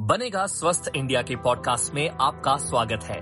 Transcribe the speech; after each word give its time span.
बनेगा 0.00 0.46
स्वस्थ 0.46 0.90
इंडिया 0.96 1.22
के 1.22 1.36
पॉडकास्ट 1.36 1.94
में 1.94 2.10
आपका 2.20 2.56
स्वागत 2.56 3.04
है। 3.04 3.20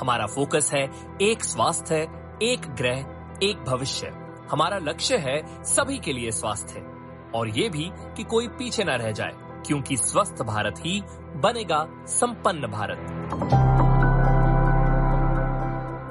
हमारा 0.00 0.26
फोकस 0.26 0.70
है 0.72 0.90
एक 1.22 1.44
स्वास्थ्य, 1.44 1.96
एक 2.42 2.60
ग्रह, 2.68 2.98
एक 3.42 3.64
भविष्य। 3.68 4.06
हमारा 4.50 4.78
लक्ष्य 4.78 5.16
है 5.16 5.64
सभी 5.64 5.98
के 5.98 6.12
लिए 6.12 6.30
स्वास्थ्य। 6.30 6.80
और 7.34 7.48
ये 7.48 7.68
भी 7.68 7.90
कि 8.16 8.24
कोई 8.24 8.48
पीछे 8.48 8.84
न 8.84 8.90
रह 8.90 9.12
जाए, 9.12 9.32
क्योंकि 9.66 9.96
स्वस्थ 9.96 10.42
भारत 10.42 10.74
ही 10.78 11.02
बनेगा 11.36 12.04
संपन्न 12.06 12.66
भारत। 12.66 13.69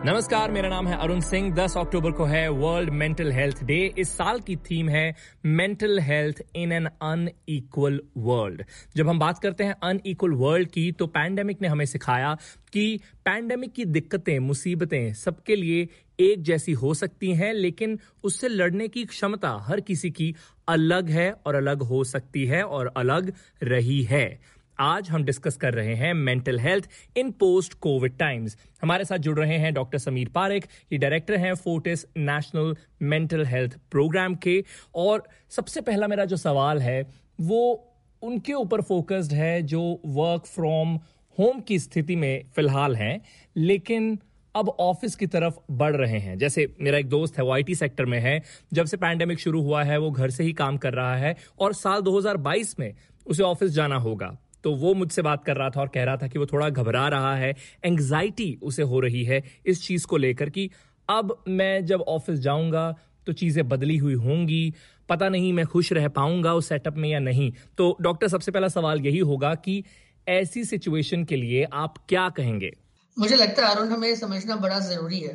नमस्कार, 0.06 0.52
मेरा 0.52 0.68
नाम 0.70 0.88
है 0.88 0.98
अरुण 0.98 1.20
सिंह। 1.20 1.50
10 1.56 1.76
अक्टूबर 1.78 2.12
को 2.12 2.26
है 2.26 2.48
वर्ल्ड 2.50 2.90
मेंटल 2.90 3.32
हेल्थ 3.32 3.64
डे 3.64 3.80
इस 3.98 4.10
साल 4.10 4.40
की 4.40 4.56
थीम 4.56 4.90
है 4.90 5.16
mental 5.46 6.00
health 6.00 6.42
in 6.56 6.72
an 6.72 6.86
unequal 6.86 8.00
world 8.18 8.64
जब 8.96 9.10
हम 9.10 9.20
बात 9.20 9.40
करते 9.40 9.64
हैं 9.64 9.76
अनईक्वल 9.84 10.34
वर्ल्ड 10.34 10.70
की 10.70 10.92
तो 10.92 11.08
पैंडेमिक 11.08 11.62
ने 11.62 11.68
हमें 11.68 11.86
सिखाया 11.86 12.34
कि 12.74 13.00
पैंडेमिक 13.26 13.74
की 13.74 13.86
दिक्कतें, 13.86 14.40
मुसीबतें 14.40 15.14
सबके 15.14 15.56
लिए 15.56 15.88
एक 16.20 16.42
जैसी 16.44 16.72
हो 16.74 16.94
सकती 16.94 17.34
हैं, 17.34 17.54
लेकिन 17.54 18.00
उससे 18.24 18.48
लड़ने 18.48 18.88
की 18.88 19.04
क्षमता 19.06 19.52
हर 19.62 19.82
किसी 19.82 20.12
की 20.12 20.34
अलग 20.68 21.10
है 21.10 21.32
और 21.46 21.56
अलग 21.56 21.82
हो 21.82 22.04
सकती 22.04 22.46
है 22.46 22.64
और 22.64 22.94
अलग 22.98 23.34
रही 23.64 24.02
है। 24.04 24.40
आज 24.80 25.10
हम 25.10 25.24
डिस्कस 25.24 25.58
कर 25.58 25.74
रहे 25.74 25.96
हैं 25.96 26.14
mental 26.14 26.60
health 26.60 26.90
in 27.18 27.32
post 27.32 27.74
covid 27.74 28.18
times 28.18 28.58
हमारे 28.82 29.06
साथ 29.06 29.18
जुड़ 29.18 29.40
रहे 29.40 29.58
हैं 29.58 29.74
डॉक्टर 29.74 29.98
समीर 29.98 30.30
पारेख, 30.30 30.68
ये 30.92 30.98
डायरेक्टर 30.98 31.36
हैं 31.36 31.56
Fortis 31.56 32.06
national 32.18 32.76
mental 33.02 33.46
health 33.46 33.78
programme 33.92 34.36
के। 34.36 34.64
और 34.96 35.24
सबसे 35.50 35.82
पहला 35.82 36.08
मेरा 36.08 36.26
जो 36.26 36.38
सवाल 36.38 36.80
है, 36.80 37.08
वो 37.42 37.92
उनके 38.22 38.54
ऊपर 38.54 38.82
फोकस्ड 38.82 39.34
है 39.34 39.62
जो 39.62 40.02
वर्क 40.06 40.46
फ्रॉम 40.46 40.96
होम 41.38 41.60
की 41.60 41.80
स्थिति 41.80 42.16
में 42.16 42.44
फ़िलहाल 42.56 42.96
हैं, 42.96 43.22
लेकिन 43.58 44.20
अब 44.56 44.70
ऑफ़िस 44.70 45.16
की 45.16 45.28
तरफ़ 45.28 45.54
बढ़ 45.72 45.96
रहे 45.96 46.20
हैं। 46.20 46.38
जैसे 46.38 46.76
मेरा 46.82 46.98
एक 46.98 47.10
दोस्त 47.10 47.38
है, 47.38 47.44
वो 47.44 47.52
आईटी 47.52 47.76
सेक्टर 47.76 48.06
में 48.06 48.20
है, 48.20 48.42
जब 48.74 48.86
से 48.86 48.98
पैंडेमिक 48.98 49.40
शुरू 49.40 49.62
हुआ 49.62 49.84
है, 49.84 49.98
वो 49.98 50.12
घर 50.12 50.30
से 50.30 50.44
ही 50.44 50.54
काम 50.54 50.78
कर 50.78 50.94
रहा 50.94 51.16
है, 51.16 51.36
और 51.60 51.74
साल 51.74 52.02
2022 52.02 52.80
में 52.80 52.94
उसे 53.28 53.44
ऑफ़िस 53.44 53.72
जाना 53.72 53.96
होगा। 53.96 54.38
तो 54.64 54.74
वो 54.76 54.94
मुझसे 54.94 55.22
बात 55.22 55.44
कर 55.44 55.58
रहा 55.58 55.70
था 55.70 55.82
और 55.82 55.88
कह 55.88 56.04
रहा 56.04 56.18
था 56.18 56.28
कि 56.28 56.40
वो 56.40 56.46
थोड़ा 56.46 56.70
घबरा 56.70 57.08
रहा 57.08 57.36
है 57.36 57.56
एंग्जाइटी 57.86 58.58
उसे 58.64 58.84
हो 58.84 59.00
रही 59.00 59.24
है 59.24 59.44
इस 59.66 59.86
चीज़ 59.88 60.08
को 60.08 60.18
लेकर 60.18 60.50
कि 60.50 60.70
अब 61.10 61.44
मैं 61.48 61.86
जब 61.86 62.02
ऑफ़िस 62.02 62.40
जाऊँगा 62.40 62.92
तो 63.28 63.34
चीज़ें 63.34 63.68
बदली 63.68 63.98
हुई 63.98 64.14
होंगी, 64.14 64.74
पता 65.10 65.30
नहीं 65.30 65.52
मैं 65.54 65.66
खुश 65.66 65.92
रह 65.94 66.08
पाऊँगा 66.08 66.54
उस 66.54 66.68
सेटअप 66.70 66.96
में 66.96 67.10
या 67.10 67.20
नहीं। 67.20 67.52
तो 67.78 67.96
डॉक्टर 68.02 68.28
सबसे 68.28 68.52
पहला 68.52 68.68
सवाल 68.68 69.02
यही 69.02 69.20
होगा 69.20 69.54
कि 69.56 69.84
ऐसी 70.28 70.64
सिचुएशन 70.66 71.24
के 71.24 71.36
लिए 71.36 71.64
आप 71.74 71.98
क्या 72.10 72.30
कहेंगे? 72.30 72.72
मुझे 73.18 73.36
लगता 73.36 73.68
है 73.68 73.76
अरुण, 73.76 73.90
हमें 73.90 74.16
समझना 74.16 74.56
बड़ा 74.56 74.80
ज़रूरी 74.80 75.20
है 75.20 75.34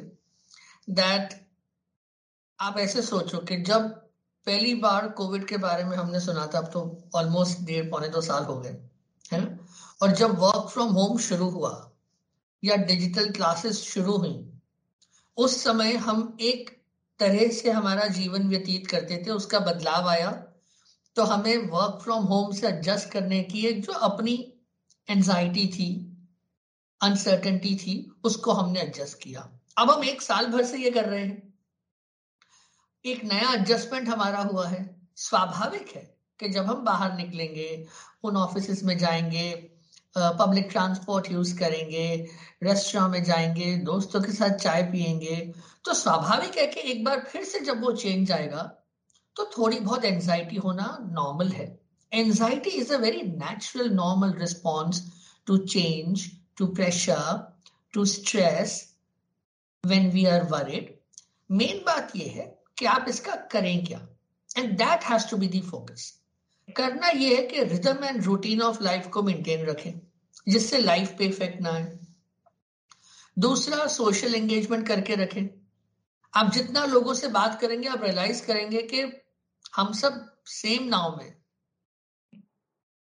दैट 0.91 1.35
आप 2.59 2.79
ऐसे 2.79 3.03
सोचो 3.03 3.39
कि 3.39 3.57
जब 3.63 3.89
पहली 4.47 4.75
बार 4.75 5.09
कोविड 5.09 5.45
के 5.45 5.57
बारे 5.57 5.85
में 5.85 5.97
हमने 5.97 6.21
सुना 6.21 6.47
था, 6.47 6.59
अब 6.59 6.71
तो 6.73 7.11
ऑलमोस्ट 7.15 7.61
डेढ़, 7.67 7.91
पौने 7.91 8.09
दो 8.09 8.21
साल 8.21 8.45
हो 8.45 8.59
गए। 8.61 8.77
और 10.03 10.11
जब 10.11 10.39
वर्क 10.39 10.69
फ्रॉम 10.69 10.93
होम 10.93 11.19
शुरू 11.19 11.49
हुआ, 11.51 11.91
या 12.65 12.77
डिजिटल 12.77 13.31
क्लासेस 13.31 13.83
शुरू 13.83 14.17
हुई, 14.17 14.53
उस 15.37 15.65
समय 15.65 15.93
हम 15.93 16.37
एक 16.41 16.83
तरह 17.19 17.49
से 17.49 17.71
हमारा 17.71 18.07
जीवन 18.07 18.49
व्यतीत 18.49 18.87
करते 18.87 19.25
थे, 19.27 19.31
उसका 19.31 19.59
बदलाव 19.59 20.09
आया 20.09 20.31
तो 21.17 21.23
हमें 21.23 21.57
वर्क 21.57 22.01
फ्रॉम 22.03 22.25
होम 22.25 22.53
से 22.53 22.69
एडजस्ट 22.69 23.09
करने 23.09 23.43
की 23.43 23.67
एक 23.67 23.83
जो 23.83 23.93
अपनी 23.93 24.53
एंजाइटी 25.11 25.67
थी 25.67 26.17
अनसर्टेनिटी 27.03 27.77
थी, 27.77 28.21
उसको 28.25 28.53
हमने 28.53 28.81
एडजस्ट 28.81 29.19
किया। 29.19 29.51
अब 29.79 29.91
हम 29.91 30.05
एक 30.05 30.23
साल 30.23 30.47
भर 30.47 30.65
से 30.65 30.79
ये 30.79 30.91
कर 30.91 31.05
रहे 31.05 31.25
हैं। 31.25 31.55
एक 33.05 33.25
नया 33.25 33.53
एडजस्टमेंट 33.53 34.09
हमारा 34.09 34.39
हुआ 34.39 34.69
है। 34.69 35.09
स्वाभाविक 35.17 35.89
है 35.89 36.17
कि 36.41 36.49
जब 36.49 36.65
हम 36.65 36.85
बाहर 36.85 37.17
निकलेंगे, 37.17 37.87
उन 38.23 38.37
ऑफ़िस 38.37 38.85
में 38.85 38.99
जाएँगे 38.99 39.74
पब्लिक 40.17 40.69
ट्रांसपोर्ट 40.71 41.31
यूज़ 41.31 41.57
करेंगे 41.59 42.07
रेस्टोरेंट 42.63 43.11
में 43.13 43.25
जाएँगे, 43.25 43.75
दोस्तों 43.77 44.21
के 44.23 44.33
साथ 44.33 44.57
चाय 44.59 44.83
पियेंगे 44.93 45.37
तो 45.85 45.95
स्वाभाविक 45.95 46.57
है 46.59 46.67
कि 46.67 46.81
एक 46.91 47.05
बार 47.05 47.21
फिर 47.31 47.45
से 47.45 47.61
जब 47.61 47.83
वो 47.85 47.93
चेंज 47.93 48.33
आएगा 48.33 48.63
तो 49.37 49.45
थोड़ी 49.59 49.81
बहुत 49.81 50.05
एंजाइटी 50.05 50.57
होना 50.57 50.87
नॉर्मल 51.03 51.49
है। 51.49 51.67
Anxiety 52.13 52.71
is 52.71 52.93
a 52.95 52.97
very 52.99 53.23
natural 53.23 53.91
normal 53.91 54.33
response 54.39 55.03
to 55.47 55.57
change 55.59 56.31
to 56.59 56.67
pressure 56.67 57.53
to 57.95 58.05
stress 58.05 58.83
when 59.85 60.11
we 60.11 60.25
are 60.27 60.43
worried 60.51 60.95
main 61.51 61.83
बात 61.87 62.17
यह 62.17 62.33
है 62.33 62.47
कि 62.79 62.87
आप 62.87 63.07
इसका 63.09 63.35
करें 63.53 63.85
क्या? 63.85 64.07
And 64.59 64.77
that 64.79 65.05
has 65.05 65.29
to 65.31 65.37
be 65.37 65.49
the 65.49 65.61
focus 65.61 66.13
करना 66.69 67.09
यह 67.09 67.39
है 67.39 67.47
कि 67.47 67.63
rhythm 67.65 68.05
and 68.05 68.23
routine 68.23 68.63
of 68.63 68.83
life 68.83 69.07
को 69.07 69.23
मेंटेन 69.23 69.67
रखें, 69.67 69.93
जिससे 70.49 70.79
लाइफ 70.79 71.15
पे 71.19 71.25
इफ़ेक्ट 71.25 71.61
ना 71.61 71.71
आए। 71.71 71.99
दूसरा 73.39 73.87
सोशल 73.87 74.35
एंगेजमेंट 74.35 74.87
करके 74.89 75.15
रखें। 75.15 75.49
आप 76.35 76.53
जितना 76.53 76.85
लोगों 76.85 77.15
से 77.15 77.29
बात 77.29 77.61
करेंगे, 77.61 77.89
आप 77.89 78.03
रियलाइज़ 78.05 78.47
करेंगे 78.47 78.83
कि 78.83 79.03
हम 79.77 79.93
सब 79.93 80.37
सेम 80.47 80.85
नाव 80.85 81.17
में 81.17 81.35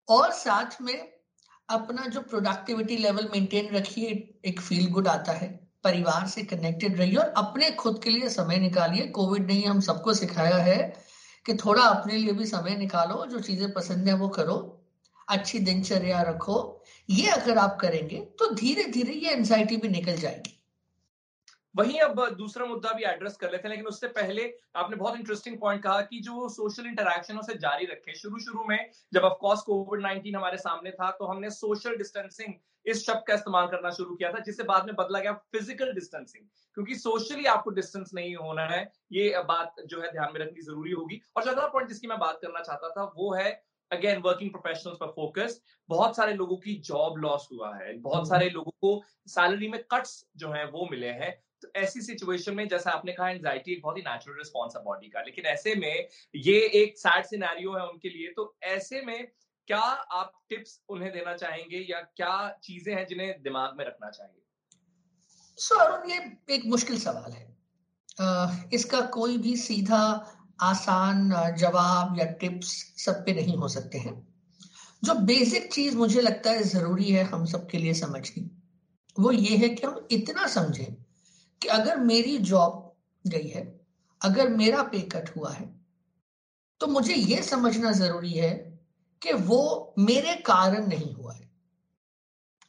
और 0.09 0.31
साथ 0.31 0.81
में 0.81 1.11
अपना 1.69 2.05
जो 2.05 2.21
प्रोडक्टिविटी 2.21 2.97
लेवल 2.97 3.29
मेंटेन 3.33 3.69
रखिए, 3.75 4.39
एक 4.45 4.61
फील 4.61 4.87
गुड 4.87 5.07
आता 5.07 5.31
है। 5.31 5.67
परिवार 5.83 6.27
से 6.27 6.43
कनेक्टेड 6.43 6.97
रहिए 6.97 7.15
और 7.15 7.33
अपने 7.37 7.71
खुद 7.71 8.03
के 8.03 8.09
लिए 8.09 8.29
समय 8.29 8.57
निकालिए। 8.57 9.07
कोविड 9.07 9.47
ने 9.47 9.61
हम 9.61 9.79
सबको 9.79 10.13
सिखाया 10.13 10.57
है 10.57 11.10
कि 11.45 11.53
थोड़ा 11.55 11.83
अपने 11.83 12.17
लिए 12.17 12.33
भी 12.33 12.45
समय 12.45 12.75
निकालो, 12.77 13.25
जो 13.25 13.39
चीज़ें 13.39 13.71
पसंद 13.73 14.07
है 14.07 14.13
वो 14.13 14.27
करो, 14.29 14.57
अच्छी 15.27 15.59
दिनचर्या 15.59 16.21
रखो। 16.21 16.83
ये 17.09 17.29
अगर 17.29 17.57
आप 17.57 17.77
करेंगे 17.81 18.19
तो 18.39 18.53
धीरे 18.55 18.83
धीरे 18.83 19.13
ये 19.13 19.31
एंजाइटी 19.31 19.77
भी 19.77 19.89
निकल 19.89 20.15
जाएगी। 20.15 20.57
वहीं 21.75 21.99
अब 21.99 22.19
दूसरा 22.37 22.65
मुद्दा 22.65 22.91
भी 22.93 23.03
एड्रेस 23.03 23.35
कर 23.37 23.51
लेते 23.51 23.67
हैं 23.67 23.69
लेकिन 23.69 23.87
उससे 23.87 24.07
पहले 24.09 24.43
आपने 24.75 24.95
बहुत 24.95 25.15
इंटरेस्टिंग 25.15 25.57
पॉइंट 25.59 25.83
कहा 25.83 26.01
कि 26.01 26.19
जो 26.19 26.47
सोशल 26.49 26.85
इंटरेक्शन 26.87 27.37
उसे 27.37 27.53
जारी 27.59 27.85
रखे। 27.85 28.15
शुरू 28.15 28.39
शुरू 28.39 28.63
में 28.65 28.89
जब 29.13 29.23
ऑफकोर्स 29.23 29.61
कोविड 29.61 30.01
नाइनटीन 30.01 30.35
हमारे 30.35 30.57
सामने 30.57 30.91
था 30.91 31.09
तो 31.11 31.25
हमने 31.25 31.49
सोशल 31.51 31.95
डिस्टेंसिंग 31.97 32.53
इस 32.85 33.05
शब्द 33.05 33.23
का 33.27 33.33
इस्तेमाल 33.33 33.67
करना 33.67 33.89
शुरू 33.91 34.15
किया 34.15 34.31
था 34.33 34.39
जिससे 34.41 34.63
बाद 34.63 34.85
में 34.85 34.95
बदला 34.95 35.19
गया 35.19 35.33
फ़िज़िकल 35.33 35.91
डिस्टेंसिंग 35.93 36.45
क्योंकि 36.77 36.95
सोशली 36.97 37.45
आपको 37.47 37.69
डिस्टेंस 37.71 38.11
नहीं 38.13 38.35
होना 38.35 38.65
है 38.67 38.81
ये 39.11 39.43
बात 39.47 39.75
जो 39.85 40.01
है 40.01 40.11
ध्यान 40.11 40.33
में 40.33 40.39
रखनी 40.39 40.61
ज़रूरी 40.61 40.91
होगी। 40.91 41.21
और 41.37 41.47
अगला 41.47 41.67
पॉइंट 41.67 41.89
जिसकी 41.89 42.07
मैं 42.07 42.17
बात 42.19 42.39
करना 42.41 42.61
चाहता 42.61 42.89
था 42.89 43.03
वो 43.17 43.33
है 43.33 43.51
अगेन 43.91 44.21
वर्किंग 44.21 44.49
प्रोफेशनल्स 44.51 44.97
पर 44.97 45.07
फोकस 45.11 45.59
बहुत 45.89 46.15
सारे 46.15 46.33
लोगों 46.33 46.57
की 46.57 46.73
जॉब 46.85 47.17
लॉस 47.17 47.47
हुआ 47.51 47.73
है। 47.75 47.97
बहुत 47.99 48.15
हम्म। 48.15 48.29
सारे 48.29 48.49
लोगों 48.49 48.71
को 48.81 49.01
सैलरी 49.27 49.67
में 49.67 49.81
कट्स 49.91 50.25
जो 50.37 50.51
है 50.51 50.65
वो 50.67 50.87
मिले 50.91 51.09
हैं। 51.21 51.31
तो 51.61 51.71
ऐसी 51.75 52.01
सिचुएशन 52.01 52.55
में 52.55 52.67
जैसा 52.67 52.91
आपने 52.91 53.11
कहा 53.11 53.29
एंजाइटी 53.29 53.71
एक 53.71 53.81
बहुत 53.81 53.97
ही 53.97 54.01
नेचुरल 54.01 54.37
रिस्पॉन्स 54.37 54.75
है 54.75 54.83
बॉडी 54.83 55.07
का। 55.07 55.21
लेकिन 55.21 55.45
ऐसे 55.45 55.75
में 55.75 56.07
ये 56.35 56.59
एक 56.83 56.97
सैड 56.97 57.25
सिनेरियो 57.25 57.73
है 57.73 57.87
उनके 57.87 58.09
लिए 58.09 58.33
तो 58.35 58.55
ऐसे 58.63 59.01
में 59.01 59.27
क्या 59.67 59.79
आप 59.79 60.33
टिप्स 60.49 60.79
उन्हें 60.89 61.11
देना 61.11 61.35
चाहेंगे 61.37 61.85
या 61.89 61.99
क्या 62.15 62.59
चीज़ें 62.63 62.95
हैं 62.95 63.05
जिन्हें 63.07 63.41
दिमाग 63.41 63.75
में 63.77 63.85
रखना 63.85 64.09
चाहेंगे? 64.09 64.41
सो 65.57 65.75
अरुण 65.75 66.11
ये 66.11 66.55
एक 66.55 66.65
मुश्किल 66.65 66.99
सवाल 66.99 67.31
है। 67.31 67.57
आ, 68.21 68.55
इसका 68.73 69.01
कोई 69.01 69.37
भी 69.37 69.55
सीधा 69.57 70.01
आसान 70.61 71.29
जवाब 71.57 72.19
या 72.19 72.25
टिप्स 72.25 72.73
सब 73.05 73.25
पे 73.25 73.33
नहीं 73.33 73.55
हो 73.57 73.67
सकते 73.67 73.97
हैं। 73.97 74.15
जो 75.03 75.13
बेसिक 75.13 75.73
चीज़ 75.73 75.97
मुझे 75.97 76.21
लगता 76.21 76.51
है 76.51 76.63
ज़रूरी 76.63 77.11
है 77.11 77.23
हम 77.23 77.45
सबके 77.45 77.77
लिए 77.77 77.93
समझनी 77.93 78.49
वो 79.19 79.31
ये 79.31 79.57
है 79.57 79.69
कि 79.69 79.87
हम 79.87 80.07
इतना 80.11 80.47
समझें 80.47 80.95
कि 81.61 81.67
अगर 81.69 81.97
मेरी 81.99 82.37
जॉब 82.39 82.95
गई 83.25 83.47
है, 83.47 83.63
अगर 84.21 84.49
मेरा 84.49 84.83
पे 84.83 84.99
कट 85.11 85.35
हुआ 85.35 85.51
है 85.51 85.69
तो 86.81 86.87
मुझे 86.87 87.13
यह 87.13 87.41
समझना 87.41 87.91
ज़रूरी 87.91 88.31
है 88.33 88.53
कि 89.21 89.33
वो 89.33 89.93
मेरे 89.99 90.33
कारण 90.45 90.87
नहीं 90.87 91.13
हुआ 91.13 91.33
है। 91.33 91.49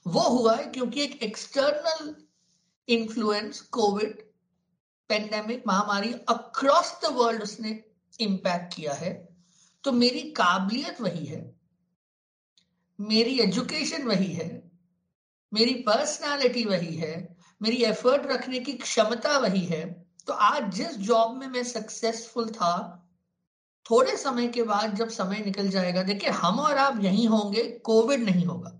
वो 0.06 0.20
हुआ 0.20 0.54
है 0.56 0.64
क्योंकि 0.66 1.02
एक 1.02 1.22
एक्सटर्नल 1.22 2.14
इन्फ्लुएंस 2.88 3.60
कोविड 3.72 4.22
पेंडेमिक 5.10 5.62
महामारी 5.66 6.12
अक्रॉस 6.28 6.92
द 7.04 7.12
वर्ल्ड 7.12 7.42
उसने 7.42 7.82
इंपैक्ट 8.20 8.74
किया 8.74 8.92
है। 8.94 9.12
तो 9.84 9.92
मेरी 9.92 10.20
काबिलियत 10.32 11.00
वही 11.00 11.24
है, 11.26 11.54
मेरी 12.98 13.38
एजुकेशन 13.40 14.06
वही 14.08 14.32
है, 14.32 14.50
मेरी 15.52 15.74
पर्सनालिटी 15.82 16.64
वही 16.64 16.94
है 16.96 17.31
मेरी 17.62 17.84
एफर्ट 17.84 18.26
रखने 18.26 18.58
की 18.58 18.72
क्षमता 18.72 19.38
वही 19.38 19.64
है। 19.64 20.06
तो 20.26 20.32
आज 20.32 20.74
जिस 20.74 20.96
जॉब 20.96 21.36
में 21.36 21.46
मैं 21.46 21.64
सक्सेसफुल 21.64 22.50
था, 22.50 22.98
थोड़े 23.90 24.16
समय 24.16 24.48
के 24.48 24.62
बाद 24.62 24.94
जब 24.94 25.08
समय 25.08 25.38
निकल 25.38 25.68
जाएगा, 25.68 26.02
देखिए 26.02 26.30
हम 26.30 26.60
और 26.60 26.76
आप 26.76 27.00
यही 27.04 27.24
होंगे 27.24 27.62
कोविड 27.62 28.20
नहीं 28.20 28.46
होगा। 28.46 28.70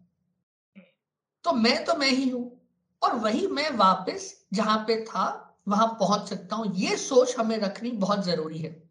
तो 1.44 1.52
मैं 1.52 1.84
तो 1.84 1.94
मैं 1.94 2.11
ही 2.11 2.31
हूँ 2.31 2.61
और 3.02 3.14
वही 3.14 3.46
मैं 3.46 3.70
वापस 3.70 4.46
जहाँ 4.55 4.79
पे 4.79 5.05
था, 5.05 5.58
वहाँ 5.69 5.87
पहुँच 5.87 6.28
सकता 6.28 6.56
हूँ। 6.56 6.75
ये 6.76 6.96
सोच 6.96 7.37
हमें 7.38 7.58
रखनी 7.58 7.90
बहुत 7.90 8.25
ज़रूरी 8.25 8.58
है। 8.58 8.90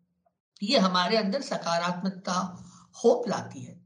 ये 0.63 0.77
हमारे 0.77 1.17
अंदर 1.17 1.41
सकारात्मकता 1.41 2.65
होप 3.03 3.27
लाती 3.27 3.59
है। 3.59 3.81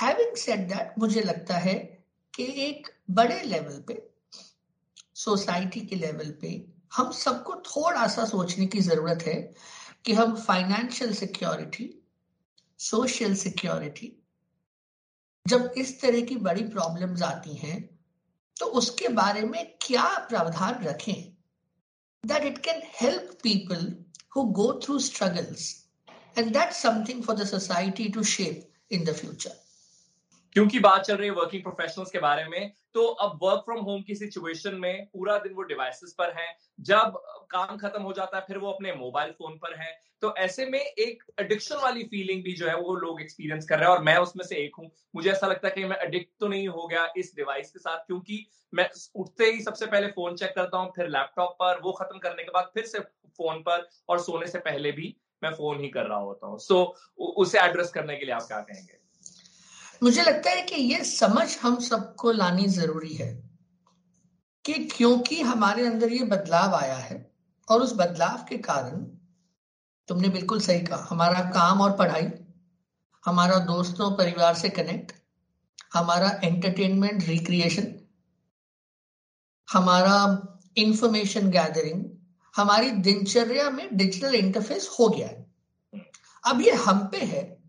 हैविंग 0.00 0.36
सेड 0.36 0.68
दैट 0.68 0.94
मुझे 0.98 1.20
लगता 1.20 1.54
है 1.54 1.74
कि 2.34 2.42
एक 2.42 2.88
बड़े 3.10 3.42
लेवल 3.42 3.84
पे 3.88 4.09
सोसाइटी 5.20 5.80
के 5.86 5.96
लेवल 5.96 6.30
पे 6.40 6.50
हम 6.96 7.10
सबको 7.12 7.54
थोड़ा 7.66 8.06
सा 8.08 8.24
सोचने 8.24 8.66
की 8.66 8.80
ज़रूरत 8.80 9.22
है 9.26 9.34
कि 10.04 10.12
हम 10.12 10.34
फाइनेंशियल 10.36 11.14
सिक्योरिटी, 11.14 11.88
सोशल 12.80 13.34
सिक्योरिटी, 13.34 14.16
जब 15.46 15.72
इस 15.78 16.00
तरह 16.00 16.20
की 16.20 16.36
बड़ी 16.38 16.62
प्रॉब्लम्स 16.68 17.22
आती 17.22 17.54
हैं 17.56 17.78
तो 18.56 18.66
उसके 18.78 19.08
बारे 19.08 19.42
में 19.42 19.76
क्या 19.82 20.06
प्रावधान 20.28 20.84
रखें? 20.84 21.32
That 22.24 22.44
it 22.44 22.58
can 22.64 22.82
help 23.00 23.38
people 23.42 23.86
who 24.36 24.42
go 24.58 24.72
through 24.84 24.98
struggles 24.98 25.68
and 26.38 26.52
that 26.52 26.72
something 26.72 27.22
for 27.24 27.36
the 27.36 27.46
society 27.46 28.08
to 28.08 28.22
shape 28.32 28.92
in 28.92 29.04
the 29.04 29.14
future 29.16 29.56
क्योंकि 30.52 30.78
बात 30.78 31.02
चल 31.02 31.16
रही 31.16 31.28
है 31.28 31.34
वर्किंग 31.34 31.62
प्रोफेशनल्स 31.62 32.10
के 32.10 32.18
बारे 32.18 32.44
में 32.44 32.72
तो 32.94 33.06
अब 33.06 33.38
वर्क 33.42 33.60
फ्रॉम 33.60 33.80
होम 33.80 34.02
की 34.02 34.14
सिचुएशन 34.14 34.74
में 34.74 35.06
पूरा 35.06 35.38
दिन 35.38 35.52
वो 35.52 35.62
डिवाइसेस 35.62 36.14
पर 36.18 36.32
हैं। 36.36 36.56
जब 36.80 37.20
काम 37.50 37.76
खत्म 37.76 38.02
हो 38.02 38.12
जाता 38.12 38.36
है 38.36 38.44
फिर 38.46 38.58
वो 38.58 38.70
अपने 38.70 38.92
मोबाइल 38.92 39.30
फ़ोन 39.32 39.56
पर 39.56 39.74
हैं। 39.74 39.92
तो 40.22 40.34
ऐसे 40.36 40.66
में 40.66 40.80
एक 40.80 41.22
एडिक्शन 41.40 41.76
वाली 41.76 42.02
फीलिंग 42.02 42.42
भी 42.44 42.52
जो 42.52 42.66
है 42.66 42.76
वो 42.76 42.94
लोग 42.94 43.20
एक्सपीरियंस 43.20 43.66
कर 43.66 43.78
रहे 43.78 43.88
हैं 43.88 43.96
और 43.96 44.02
मैं 44.02 44.16
उसमें 44.16 44.44
से 44.44 44.56
एक 44.56 44.76
हूँ। 44.78 44.90
मुझे 45.16 45.30
ऐसा 45.30 45.46
लगता 45.46 45.68
है 45.68 45.74
कि 45.74 45.84
मैं 45.84 45.96
एडिक्ट 45.96 46.30
तो 46.40 46.48
नहीं 46.48 46.68
हो 46.68 46.86
गया 46.86 47.12
इस 47.16 47.32
डिवाइस 47.36 47.70
के 47.70 47.78
साथ 47.78 47.96
क्योंकि 47.96 48.46
मैं 48.74 48.88
उठते 49.14 49.44
ही 49.44 49.62
सबसे 49.62 49.86
पहले 49.86 50.06
फ़ोन 50.06 50.36
चेक 50.36 50.54
करता 50.54 50.78
हूँ 50.78 50.92
फिर 50.96 51.08
लैपटॉप 51.08 51.56
पर 51.60 51.80
वो 51.80 51.92
खत्म 51.92 52.18
करने 52.18 52.42
के 52.42 52.50
बाद 52.50 52.70
फिर 52.74 52.86
से 52.86 52.98
फ़ोन 52.98 53.62
पर 53.62 53.88
और 54.08 54.18
सोने 54.18 54.46
से 54.46 54.58
पहले 54.58 54.92
भी 54.92 55.16
मैं 55.42 55.50
फ़ोन 55.50 55.80
ही 55.80 55.88
कर 55.88 56.06
रहा 56.06 56.18
होता 56.18 56.46
हूँ। 56.46 56.58
सो 56.58 56.96
so, 57.18 57.26
उसे 57.36 57.60
एड्रेस 57.60 57.90
करने 57.90 58.16
के 58.16 58.24
लिए 58.26 58.34
आप 58.34 58.42
क्या 58.42 58.60
कहेंगे? 58.60 59.09
मुझे 60.02 60.22
लगता 60.22 60.50
है 60.50 60.62
कि 60.62 60.74
ये 60.74 61.04
समझ 61.04 61.58
हम 61.58 61.78
सबको 61.80 62.30
लानी 62.32 62.66
ज़रूरी 62.66 63.14
है 63.14 63.32
कि 64.64 64.72
क्योंकि 64.86 65.40
हमारे 65.40 65.86
अंदर 65.86 66.12
ये 66.12 66.24
बदलाव 66.24 66.74
आया 66.74 66.96
है 66.96 67.34
और 67.68 67.82
उस 67.82 67.92
बदलाव 67.94 68.44
के 68.48 68.58
कारण 68.58 69.04
तुमने 70.08 70.28
बिल्कुल 70.28 70.60
सही 70.60 70.80
कहा, 70.80 71.06
हमारा 71.10 71.40
काम 71.50 71.80
और 71.80 71.96
पढ़ाई, 71.96 72.30
हमारा 73.24 73.58
दोस्तों, 73.58 74.10
परिवार 74.10 74.54
से 74.54 74.68
कनेक्ट 74.68 75.12
हमारा 75.94 76.40
एंटरटेनमेंट 76.44 77.24
रिक्रिएशन 77.24 77.94
हमारा 79.72 80.16
इंफॉर्मेशन 80.76 81.50
गैदरिंग 81.50 82.04
हमारी 82.54 82.90
दिनचर्या 82.90 83.70
में 83.70 83.96
डिजिटल 83.96 84.34
इंटरफेस 84.34 84.88
हो 85.00 85.08
गया 85.08 85.28
है। 85.28 85.48
अब 86.44 86.60
ये 86.60 86.72
हम 86.74 87.06
पे 87.06 87.18
है 87.18 87.59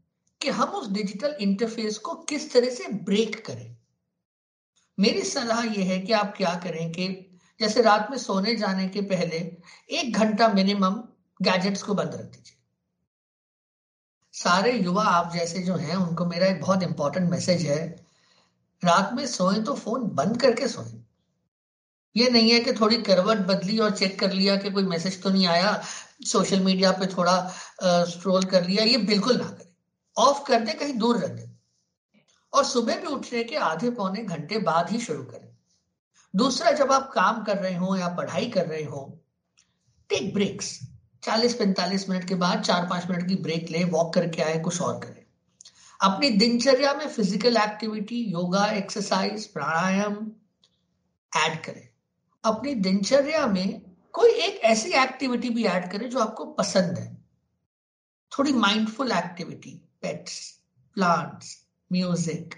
कि 0.41 0.49
हम 0.49 0.69
उस 0.71 0.89
डिजिटल 0.91 1.35
इंटरफेस 1.41 1.97
को 1.97 2.15
किस 2.29 2.51
तरह 2.53 2.69
से 2.69 2.88
ब्रेक 3.03 3.45
करें। 3.45 3.75
मेरी 4.97 5.21
सलाह 5.23 5.63
यह 5.63 5.85
है 5.85 5.99
कि 5.99 6.13
आप 6.13 6.33
क्या 6.38 6.53
करें 6.63 6.91
कि 6.91 7.07
जैसे 7.59 7.81
रात 7.81 8.07
में 8.11 8.17
सोने 8.17 8.55
जाने 8.55 8.88
के 8.88 9.01
पहले 9.07 9.38
एक 9.91 10.17
घंटा 10.17 10.47
मिनिमम 10.47 11.03
गैजेट्स 11.39 11.83
को 11.83 11.93
बंद 11.93 12.13
रख 12.13 12.25
दीजिए। 12.25 12.57
सारे 14.33 14.71
युवा 14.73 15.03
आप 15.03 15.31
जैसे 15.33 15.59
जो 15.59 15.75
हैं, 15.75 15.95
उनको 15.95 16.25
मेरा 16.25 16.47
एक 16.47 16.61
बहुत 16.61 16.83
इंपॉर्टेंट 16.83 17.29
मैसेज 17.29 17.65
है। 17.65 17.79
रात 18.83 19.13
में 19.13 19.25
सोए 19.27 19.61
तो 19.61 19.73
फ़ोन 19.75 20.03
बंद 20.15 20.39
करके 20.41 20.67
सोए। 20.67 20.99
ये 22.15 22.29
नहीं 22.29 22.51
है 22.51 22.59
कि 22.59 22.73
थोड़ी 22.73 22.97
करवट 23.01 23.38
बदली 23.47 23.77
और 23.79 23.91
चेक 23.91 24.19
कर 24.19 24.31
लिया 24.33 24.55
कि 24.57 24.71
कोई 24.71 24.83
मैसेज 24.83 25.21
तो 25.23 25.29
नहीं 25.29 25.47
आया 25.47 25.81
सोशल 26.27 26.59
मीडिया 26.59 26.91
पे 26.91 27.05
थोड़ा 27.07 27.35
स्ट्रोल 27.83 28.43
कर 28.45 28.65
लिया, 28.65 28.83
ये 28.83 28.97
बिल्कुल 28.97 29.38
ना 29.38 29.49
करें। 29.49 29.70
ऑफ़ 30.18 30.44
कर 30.44 30.60
दे 30.60 30.74
कहीं 30.74 30.94
दूर 30.94 31.18
रख 31.18 31.31
दे 31.31 31.50
और 32.54 32.66
सुबह 32.66 32.96
भी 32.96 33.08
उठने 33.08 33.44
के 33.44 33.56
आधे 33.56 33.90
पौने 33.90 34.24
घंटे 34.24 34.60
बाद 34.60 34.90
ही 34.90 35.00
शुरू 35.00 35.24
करें। 35.24 35.48
दूसरा, 36.34 36.72
जब 36.72 36.92
आप 36.92 37.12
काम 37.13 37.44
कर 37.44 37.58
रहे 37.58 37.75
हो 37.75 37.96
या 37.96 38.08
पढ़ाई 38.08 38.50
कर 38.50 38.66
रहे 38.66 38.84
हो 38.84 39.19
टेक 40.10 40.34
ब्रेक्स 40.34 40.80
40-45 41.24 42.10
मिनट 42.10 42.28
के 42.28 42.36
बाद 42.36 42.62
चार 42.62 42.88
पाँच 42.88 43.10
मिनट 43.10 43.28
की 43.28 43.36
ब्रेक 43.36 43.69
ले 43.69 43.84
वॉक 43.84 44.13
करके 44.13 44.42
आए, 44.42 44.60
कुछ 44.60 44.81
और 44.81 45.00
करें। 45.00 45.24
अपनी 46.00 46.30
दिनचर्या 46.30 46.94
में 46.94 47.08
physical 47.08 47.58
activity 47.58 48.24
yoga 48.31 48.66
exercise 48.66 49.46
pranayama 49.46 50.16
add 51.38 51.62
करें। 51.63 51.88
अपनी 52.44 52.74
दिनचर्या 52.75 53.46
में 53.48 53.81
कोई 54.13 54.30
एक 54.30 54.60
ऐसी 54.63 54.92
एक्टिविटी 54.92 55.50
भी 55.50 55.63
ऐड 55.63 55.92
करें 55.92 56.10
जो 56.10 56.19
आपको 56.19 56.46
पसंद 56.46 56.98
है। 56.98 57.20
थोड़ी 58.31 58.54
mindful 58.54 59.12
activity 59.12 59.72
pets 60.01 60.39
plants 60.95 61.57
music 61.92 62.56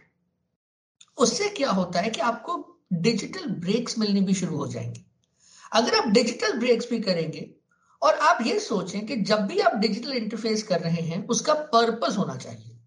उससे 1.18 1.50
क्या 1.50 1.72
होता 1.72 2.00
है 2.00 2.10
कि 2.10 2.22
आपको 2.22 2.80
डिजिटल 2.94 3.46
ब्रेक्स 3.46 3.98
मिलनी 4.00 4.22
भी 4.22 4.34
शुरू 4.34 4.58
हो 4.58 4.68
जाएँगे। 4.68 5.02
अगर 5.72 5.96
आप 5.96 6.08
डिजिटल 6.08 6.58
ब्रेक्स 6.60 6.90
भी 6.90 7.00
करेंगे 7.00 7.50
और 8.02 8.14
आप 8.14 8.38
ये 8.42 8.60
सोचें 8.60 9.06
कि 9.06 9.16
जब 9.16 9.42
भी 9.42 9.60
आप 9.60 9.76
डिजिटल 9.76 10.12
इंटरफेस 10.12 10.64
कर 10.64 10.80
रहे 10.80 11.02
हैं, 11.02 11.28
उसका 11.28 11.54
पर्पस 11.54 12.18
होना 12.18 12.36
चाहिए। 12.36 12.78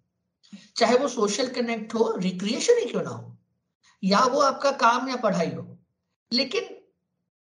चाहे 0.76 0.98
वो 0.98 1.08
सोशल 1.08 1.48
कनेक्ट 1.48 1.94
हो 1.94 2.14
रिक्रिएशन 2.16 2.78
ही 2.78 2.90
क्यों 2.90 3.02
ना 3.02 3.10
हो, 3.10 3.36
या 4.04 4.20
वो 4.20 4.40
आपका 4.40 4.70
काम 4.70 5.08
या 5.08 5.16
पढ़ाई 5.16 5.50
हो। 5.50 5.78
लेकिन 6.32 6.75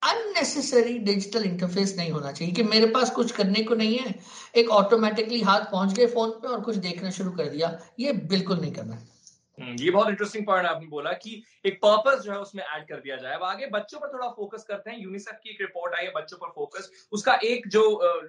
अननेसेसरी 0.06 0.98
डिजिटल 1.00 1.44
इंटरफेस 1.44 1.96
नहीं 1.98 2.12
होना 2.12 2.31
चाहिए 2.31 2.54
कि 2.54 2.63
मेरे 2.63 2.86
पास 2.86 3.10
कुछ 3.10 3.31
करने 3.31 3.63
को 3.63 3.75
नहीं 3.75 3.98
है 3.98 4.16
एक 4.56 4.69
ऑटोमेटिकली 4.69 5.42
हाथ 5.42 5.62
पहुँच 5.62 5.94
गए 5.94 6.06
फ़ोन 6.07 6.30
पे 6.30 6.48
और 6.48 6.62
कुछ 6.62 6.75
देखना 6.75 7.10
शुरू 7.10 7.31
कर 7.31 7.46
दिया। 7.46 7.80
ये 8.00 8.13
बिल्कुल 8.13 8.60
नहीं 8.60 8.72
करना। 8.72 8.96
है 8.96 9.13
हम्म, 9.60 9.75
ये 9.80 9.92
बहुत 9.92 10.10
इंटरेस्टिंग 10.10 10.46
पॉइंट 10.46 10.68
आपने 10.68 10.88
बोला 10.88 11.12
कि 11.13 11.44
एक 11.66 11.78
पर्पस 11.86 12.22
जो 12.22 12.31
है 12.31 12.40
उसमें 12.40 12.63
ऐड 12.63 12.88
कर 12.88 12.96
दिया 12.96 13.16
जाए। 13.16 13.36
अब 13.36 13.44
आगे 13.44 13.68
बच्चों 13.68 14.00
पर 14.00 14.07
थोड़ा 14.13 14.28
फोकस 14.30 14.63
करते 14.63 14.90
हैं। 14.92 14.98
यूनिसेफ 15.00 15.38
की 15.44 15.50
एक 15.50 15.57
रिपोर्ट 15.62 15.94
आई 15.96 16.06
है 16.06 16.12
बच्चों 16.16 16.38
पर 16.38 16.48
फोकस 16.48 16.90
उसका 17.12 17.40
एक 17.44 17.68
जो 17.68 17.84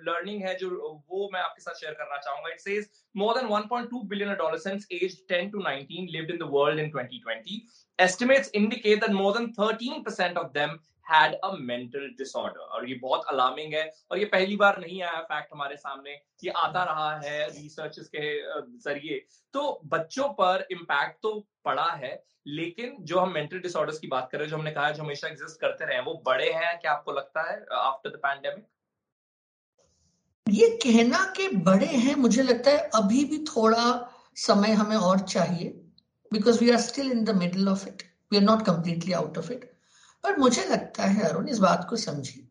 लर्निंग 0.09 0.43
है 0.43 0.57
जो 0.59 0.69
वो 1.11 1.31
मैं 1.33 1.41
आपके 1.41 1.63
साथ 1.63 1.75
शेयर 1.75 1.93
करना 1.93 2.17
चाहूँगा। 2.17 2.49
It 2.49 2.61
says 2.61 2.89
more 3.17 3.35
than 3.35 3.49
1.2 3.49 4.03
billion 4.05 4.35
adolescents 4.37 4.87
aged 4.93 5.25
10 5.33 5.51
to 5.51 5.65
19 5.67 6.13
lived 6.17 6.31
in 6.31 6.41
the 6.45 6.51
world 6.57 6.85
in 6.85 6.93
2020 6.93 7.59
estimates 7.99 8.55
indicate 8.63 9.03
that 9.07 9.17
more 9.21 9.33
than 9.39 9.51
13% 9.61 10.41
of 10.45 10.53
them 10.53 10.79
had 11.09 11.35
a 11.35 11.51
mental 11.61 12.09
disorder 12.19 12.61
और 12.61 12.89
ये 12.89 12.95
बहुत 13.03 13.25
अलार्मिंग 13.31 13.75
है। 13.75 13.91
और 14.11 14.19
ये 14.19 14.25
पहली 14.27 14.57
बार 14.57 14.79
नहीं 14.81 15.03
आया 15.03 15.21
फैक्ट 15.25 15.53
हमारे 15.53 15.77
सामने। 15.77 16.19
ये 16.45 16.51
आता 16.59 16.85
रहा 16.85 17.11
है 17.19 17.47
रिसर्च 17.49 17.99
के 18.15 18.37
ज़रिए। 18.81 19.25
तो 19.55 19.81
बच्चों 19.87 20.29
पर 20.35 20.67
इम्पैक्ट 20.73 21.19
तो 21.23 21.39
पड़ा 21.65 21.91
है, 21.93 22.23
लेकिन 22.49 22.97
जो 23.03 23.19
हम 23.19 23.33
मेंटल 23.33 23.59
डिसऑर्डर्स 23.61 23.99
की 23.99 24.07
बात 24.09 24.29
कर 24.33 24.39
रहे 24.39 24.45
हैं, 24.45 24.51
जो 24.51 24.57
हमने 24.57 24.71
कहा 24.73 24.91
जो 24.91 25.03
हमेशा 25.03 25.29
एग्जिस्ट 25.29 25.61
करते 25.61 25.85
रहे 25.85 26.01
वो 26.03 26.23
बड़े 26.27 26.51
हैं, 26.53 26.79
क्या 26.81 26.93
आपको 26.93 27.13
लगता 27.13 27.51
है 27.51 27.65
आफ्टर 27.75 28.11
द 28.11 28.21
पैंडेमिक 28.23 28.67
ये 30.47 30.69
कहना 30.83 31.19
कि 31.37 31.49
बड़े 31.49 31.87
हैं, 31.87 32.15
मुझे 32.17 32.43
लगता 32.43 32.71
है 32.71 32.91
अभी 32.95 33.25
भी 33.25 33.39
थोड़ा 33.47 33.87
समय 34.37 34.73
हमें 34.73 34.97
और 34.99 35.19
चाहिए 35.21 35.69
because 36.33 36.61
we 36.61 36.71
are 36.71 36.77
still 36.81 37.11
in 37.13 37.25
the 37.25 37.37
middle 37.37 37.69
of 37.69 37.87
it 37.89 38.03
we 38.33 38.39
are 38.39 38.43
not 38.45 38.65
completely 38.67 39.13
out 39.13 39.39
of 39.39 39.51
it 39.53 39.65
पर 40.27 40.37
मुझे 40.37 40.65
लगता 40.65 41.05
है 41.05 41.23
अरुण 41.23 41.49
इस 41.49 41.59
बात 41.59 41.87
को 41.91 41.97
समझिए। 41.97 42.49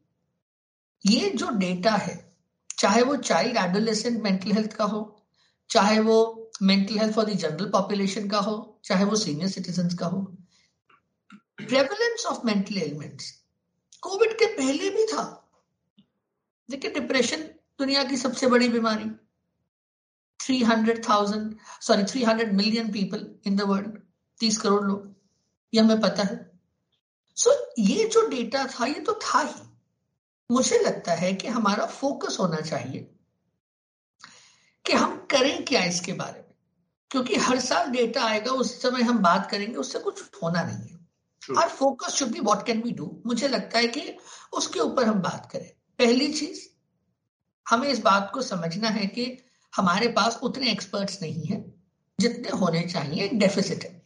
ये 1.06 1.30
जो 1.30 1.50
डेटा 1.50 1.92
है 1.92 2.34
चाहे 2.78 3.02
वो 3.02 3.16
चाइल्ड 3.16 3.58
एडोलेसेंट 3.58 4.22
मेंटल 4.24 4.52
हेल्थ 4.52 4.74
का 4.74 4.84
हो 4.84 5.22
चाहे 5.70 6.00
वो 6.00 6.52
mental 6.62 7.00
health 7.00 7.16
for 7.16 7.26
the 7.26 7.30
general 7.30 7.70
population 7.70 8.30
का 8.30 8.40
हो 8.40 8.82
चाहे 8.84 9.04
वो 9.04 9.16
सीनियर 9.16 9.50
सिटीजन 9.50 9.90
का 9.96 10.06
हो 10.06 10.22
prevalence 11.58 12.26
of 12.26 12.46
mental 12.46 12.78
elements 12.78 13.32
covid 14.02 14.34
के 14.34 14.46
पहले 14.46 14.90
भी 14.90 15.06
था। 15.06 15.24
देखिए 16.70 16.92
डिप्रेशन 16.92 17.42
दुनिया 17.80 18.04
की 18.04 18.18
सबसे 18.18 18.48
बड़ी 18.48 18.70
बीमारी। 18.70 19.10
300,000 20.40 21.56
sorry 21.82 22.04
300 22.04 22.54
million 22.54 22.92
people 22.92 23.28
in 23.48 23.56
the 23.56 23.62
world 23.62 24.00
30 24.40 24.58
crore 24.58 24.84
लोग। 24.84 25.16
ये 25.74 25.82
हमें 25.82 26.02
पता 26.02 26.24
है। 26.24 26.55
सो 27.36 27.50
so, 27.50 27.58
ये 27.80 28.08
जो 28.08 28.28
डेटा 28.28 28.66
था 28.66 28.86
ये 28.86 29.00
तो 29.00 29.14
था 29.14 29.40
ही। 29.40 29.70
मुझे 30.52 30.80
लगता 30.80 31.12
है 31.12 31.34
कि 31.34 31.48
हमारा 31.48 31.86
फोकस 31.86 32.38
होना 32.40 32.62
चाहिए 32.62 33.12
कि 34.86 34.94
हम 34.94 35.28
करें 35.32 35.66
क्या 35.66 35.84
इसके 35.84 36.14
बारे 36.14 36.40
में। 36.40 36.56
क्योंकि 37.12 37.36
हर 37.36 37.60
साल 37.60 37.88
डेटा 37.88 38.24
आएगा 38.24 38.52
उस 38.52 38.82
समय 38.82 39.02
हम 39.02 39.18
बात 39.18 39.52
करेंगे 39.52 39.76
उससे 39.76 40.00
कुछ 40.00 40.22
होना 40.44 40.64
नहीं 40.64 40.90
है। 40.90 40.96
और 41.58 41.70
focus 41.70 42.10
should 42.10 42.30
be 42.30 42.40
what 42.40 42.66
can 42.66 42.82
we 42.82 42.92
do 42.92 43.24
मुझे 43.26 43.48
लगता 43.48 43.80
है 43.80 43.88
कि 43.88 44.18
उसके 44.54 44.80
ऊपर 44.80 45.04
हम 45.04 45.20
बात 45.20 45.50
करें। 45.52 45.70
पहली 46.00 46.34
चीज़ 46.34 46.68
हमें 47.70 47.88
इस 47.88 48.00
बात 48.00 48.32
को 48.34 48.42
समझना 48.42 48.90
है 48.90 49.06
कि 49.06 49.38
हमारे 49.76 50.08
पास 50.08 50.40
उतने 50.44 50.72
एक्सपर्ट्स 50.72 51.22
नहीं 51.22 51.46
है 51.46 51.74
जितने 52.20 52.50
होने 52.50 52.82
चाहिए 52.82 53.28
डेफिसिट 53.28 53.84
है। 53.84 54.02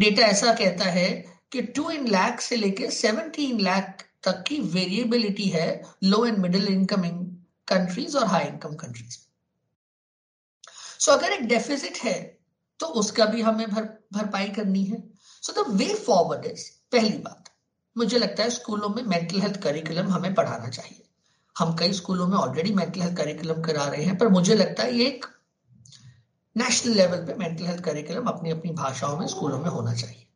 डेटा 0.00 0.22
ऐसा 0.22 0.54
कहता 0.54 0.84
है 0.84 1.33
कि 1.54 1.62
टू 1.74 1.90
इन 1.90 2.08
लैख 2.08 2.40
से 2.40 2.56
लेकर 2.56 2.90
सेवनटीन 2.92 3.60
लाख 3.60 4.04
तक 4.24 4.42
की 4.48 4.58
वेरिएबिलिटी 4.70 5.48
है 5.50 5.68
low 6.04 6.24
and 6.26 6.38
middle 6.38 6.68
income 6.68 7.02
countries 7.68 8.16
और 8.18 8.26
हाई 8.26 8.44
इनकम 8.44 8.74
कंट्रीज़ 8.76 9.18
सो 11.00 11.12
अगर 11.12 11.32
एक 11.32 11.46
डेफिसिट 11.48 11.98
है 12.04 12.16
तो 12.80 12.86
उसका 13.00 13.24
भी 13.24 13.42
हमें 13.42 13.70
भर, 13.70 13.82
भरपाई 14.12 14.48
करनी 14.50 14.84
है। 14.84 15.02
So 15.42 15.52
the 15.52 15.66
way 15.70 15.86
forward 15.96 16.44
is 16.46 16.62
पहली 16.92 17.18
बात, 17.18 17.50
मुझे 17.96 18.18
लगता 18.18 18.42
है 18.42 18.50
स्कूलों 18.50 18.88
में 18.88 19.02
मेंटल 19.04 19.40
हेल्थ 19.40 19.60
करिकुलम 19.62 20.08
हमें 20.08 20.34
पढ़ाना 20.34 20.68
चाहिए। 20.68 21.02
हम 21.56 21.74
कई 21.76 21.92
स्कूलों 21.92 22.26
में 22.28 22.36
ऑलरेडी 22.36 22.72
मेंटल 22.74 23.00
हेल्थ 23.00 23.16
करिकुलम 23.16 23.62
करा 23.62 23.84
रहे 23.84 24.04
हैं, 24.04 24.16
पर 24.18 24.28
मुझे 24.28 24.54
लगता 24.54 24.82
है 24.82 24.98
ये 24.98 25.06
एक 25.06 25.26
नेशनल 26.56 26.94
लेवल 26.94 27.24
पे 27.26 27.34
मेंटल 27.34 27.64
हेल्थ 27.64 27.84
करिकुलम 27.84 28.28
अपनी 28.28 28.50
अपनी 28.50 28.72
भाषाओं 28.74 29.18
में 29.18 29.26
स्कूलों 29.26 29.58
में 29.58 29.70
होना 29.70 29.94
चाहिए। 29.94 30.26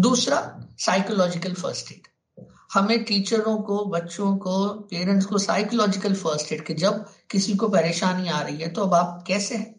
दूसरा 0.00 0.36
साइकोलॉजिकल 0.78 1.54
फ़र्स्ट 1.54 1.92
एड 1.92 2.06
हमें 2.72 3.02
टीचरों 3.04 3.56
को, 3.58 3.84
बच्चों 3.86 4.36
को 4.36 4.68
पेरेंट्स 4.90 5.26
को 5.26 5.38
साइकोलॉजिकल 5.38 6.14
फ़र्स्ट 6.14 6.52
एड 6.52 6.64
के, 6.66 6.74
जब 6.74 7.04
किसी 7.30 7.54
को 7.54 7.68
परेशानी 7.68 8.28
आ 8.28 8.40
रही 8.40 8.56
है 8.56 8.68
तो 8.72 8.82
अब 8.82 8.94
आप 8.94 9.24
कैसे 9.26 9.54
हैं? 9.54 9.74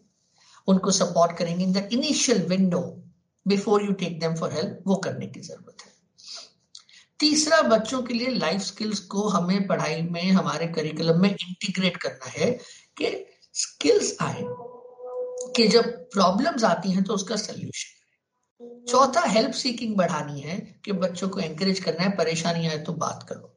उनको 0.68 0.90
सपोर्ट 0.90 1.36
करेंगे 1.38 1.64
in 1.64 1.72
the 1.72 1.88
initial 1.92 2.42
window 2.48 2.80
before 3.46 3.84
you 3.84 3.92
take 3.94 4.18
them 4.20 4.34
for 4.34 4.52
help 4.52 4.82
वो 4.86 4.96
करने 4.96 5.26
की 5.26 5.40
ज़रूरत 5.40 5.82
है। 5.84 5.90
तीसरा, 7.20 7.60
बच्चों 7.62 8.02
के 8.02 8.14
लिए 8.14 8.28
लाइफ 8.28 8.60
स्किल्स 8.62 9.00
को 9.06 9.28
हमें 9.28 9.66
पढ़ाई 9.66 10.02
में, 10.02 10.30
हमारे 10.30 10.66
करिकुलम 10.68 11.20
में 11.22 11.30
इंटीग्रेट 11.30 11.96
करना 11.96 12.30
है 12.30 12.50
कि 12.96 13.10
स्किल्स 13.54 14.16
आए, 14.22 14.42
कि 15.56 15.66
जब 15.68 15.90
प्रॉब्लम्स 16.12 16.64
आती 16.64 16.90
हैं 16.90 17.04
तो 17.04 17.14
उसका 17.14 17.36
सोल्यूशन 17.38 18.00
चौथा 18.88 19.20
हेल्प 19.20 19.52
सीकिंग 19.54 19.96
बढ़ानी 19.96 20.40
है 20.40 20.56
कि 20.84 20.92
बच्चों 20.92 21.28
को 21.28 21.40
एंकरेज 21.40 21.80
करना 21.80 22.02
है 22.02 22.16
परेशानी 22.16 22.66
आए 22.68 22.78
तो 22.78 22.92
बात 22.94 23.26
करो। 23.28 23.54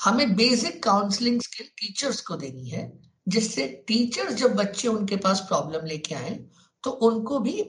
हमें 0.00 0.34
बेसिक 0.36 0.82
काउंसलिंग 0.82 1.40
स्किल 1.40 1.66
टीचर्स 1.66 2.20
को 2.20 2.36
देनी 2.36 2.68
है 2.68 2.90
जिससे 3.26 3.66
टीचर्स 3.88 4.34
जब 4.34 4.54
बच्चे 4.56 4.88
उनके 4.88 5.16
पास 5.16 5.40
प्रॉब्लम 5.40 5.86
लेके 5.86 6.14
आए 6.14 6.34
तो 6.84 6.90
उनको 7.08 7.38
भी 7.38 7.60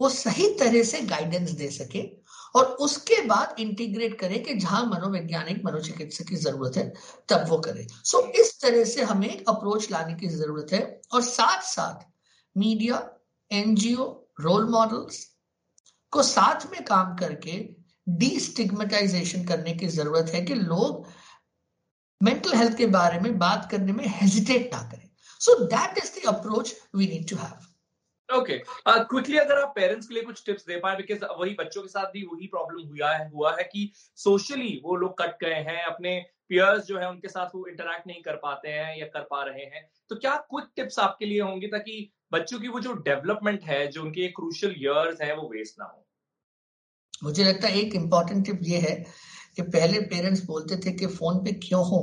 वो 0.00 0.08
सही 0.08 0.48
तरह 0.54 0.82
से 0.82 1.00
गाइडेंस 1.02 1.50
दे 1.50 1.68
सके 1.70 2.02
और 2.56 2.64
उसके 2.80 3.20
बाद 3.26 3.56
इंटीग्रेट 3.60 4.18
करें 4.20 4.42
कि 4.42 4.54
जहाँ 4.54 4.84
मनोवैज्ञानिक 4.86 5.62
मनोचिकित्सक 5.64 6.28
की 6.28 6.36
ज़रूरत 6.36 6.76
है 6.76 6.92
तब 7.28 7.46
वो 7.48 7.58
करें। 7.58 7.86
सो 7.86 8.18
so, 8.18 8.26
इस 8.30 8.60
तरह 8.60 8.84
से 8.84 9.02
हमें 9.02 9.28
एक 9.28 9.48
अप्रोच 9.48 9.90
लाने 9.90 10.14
की 10.14 10.28
ज़रूरत 10.28 10.72
है 10.72 11.00
और 11.12 11.22
साथ 11.22 11.62
साथ 11.66 12.06
मीडिया 12.56 13.08
एनजीओ 13.50 14.04
रोल 14.40 14.68
मॉडल्स 14.70 15.26
को 16.16 16.22
साथ 16.24 16.66
में 16.72 16.82
काम 16.84 17.14
करके 17.16 17.58
डिस्टिग्मेटाइजेशन 18.06 19.44
करने 19.44 19.72
की 19.74 19.86
ज़रूरत 19.92 20.30
है 20.34 20.42
कि 20.44 20.54
लोग 20.54 21.06
मेंटल 22.20 22.54
हेल्थ 22.54 22.76
के 22.76 22.86
बारे 22.92 23.18
में 23.20 23.38
बात 23.38 23.68
करने 23.70 23.92
में 23.92 24.04
हेजिटेट 24.10 24.74
ना 24.74 24.82
करें। 24.82 25.08
So 25.40 25.54
that 25.66 25.98
is 25.98 26.12
the 26.14 26.28
approach 26.28 26.74
we 26.96 27.06
need 27.06 27.28
to 27.30 27.36
have 27.36 27.64
okay 28.28 28.56
quickly 28.88 29.36
अगर 29.38 29.58
आप 29.58 29.72
पेरेंट्स 29.74 30.06
के 30.06 30.14
लिए 30.14 30.22
कुछ 30.22 30.42
टिप्स 30.46 30.66
दे 30.66 30.78
पाए 30.80 30.96
बिकॉज़ 30.96 31.24
वही 31.40 31.54
बच्चों 31.54 31.82
के 31.82 31.88
साथ 31.88 32.06
भी 32.12 32.22
वही 32.32 32.46
प्रॉब्लम 32.46 32.88
हुआ 32.88 33.12
है 33.12 33.28
हुआ 33.30 33.54
है 33.58 33.64
कि 33.64 33.90
सोशली 34.18 34.80
वो 34.84 34.96
लोग 34.96 35.18
कट 35.18 35.36
गए 35.40 35.60
हैं, 35.68 35.82
अपने 35.84 36.18
पियर्स 36.48 36.84
जो 36.86 36.98
है 36.98 37.08
उनके 37.10 37.28
साथ 37.28 37.54
वो 37.54 37.66
इंटरेक्ट 37.66 38.06
नहीं 38.06 38.22
कर 38.22 38.36
पाते 38.42 38.68
हैं 38.70 38.96
या 38.98 39.06
कर 39.14 39.26
पा 39.30 39.42
रहे 39.42 39.64
हैं। 39.64 39.88
तो 40.10 40.16
क्या 40.16 40.34
क्विक 40.50 40.68
टिप्स 40.76 40.98
आपके 40.98 41.26
लिए 41.26 41.40
होंगे 41.40 41.66
ताकि 41.68 42.10
बच्चों 42.32 42.60
की 42.60 42.68
वो 42.68 42.80
जो 42.80 42.92
डेवलपमेंट 43.04 43.62
है, 43.64 43.86
जो 43.86 44.02
उनके 44.02 44.28
क्रूशियल 44.30 44.74
ईयर्स 44.78 45.20
है, 45.22 45.34
वो 45.36 45.48
वेस्ट 45.48 45.78
ना 45.78 45.84
हो? 45.84 46.05
मुझे 47.22 47.44
लगता 47.44 47.68
है 47.68 47.78
एक 47.78 47.94
इंपॉर्टेंट 47.94 48.44
टिप 48.46 48.60
ये 48.62 48.78
है 48.78 48.94
कि 49.56 49.62
पहले 49.62 50.00
पेरेंट्स 50.00 50.44
बोलते 50.44 50.76
थे 50.76 50.92
कि 50.92 51.06
फ़ोन 51.06 51.44
पे 51.44 51.52
क्यों 51.52 51.84
हो? 51.86 52.00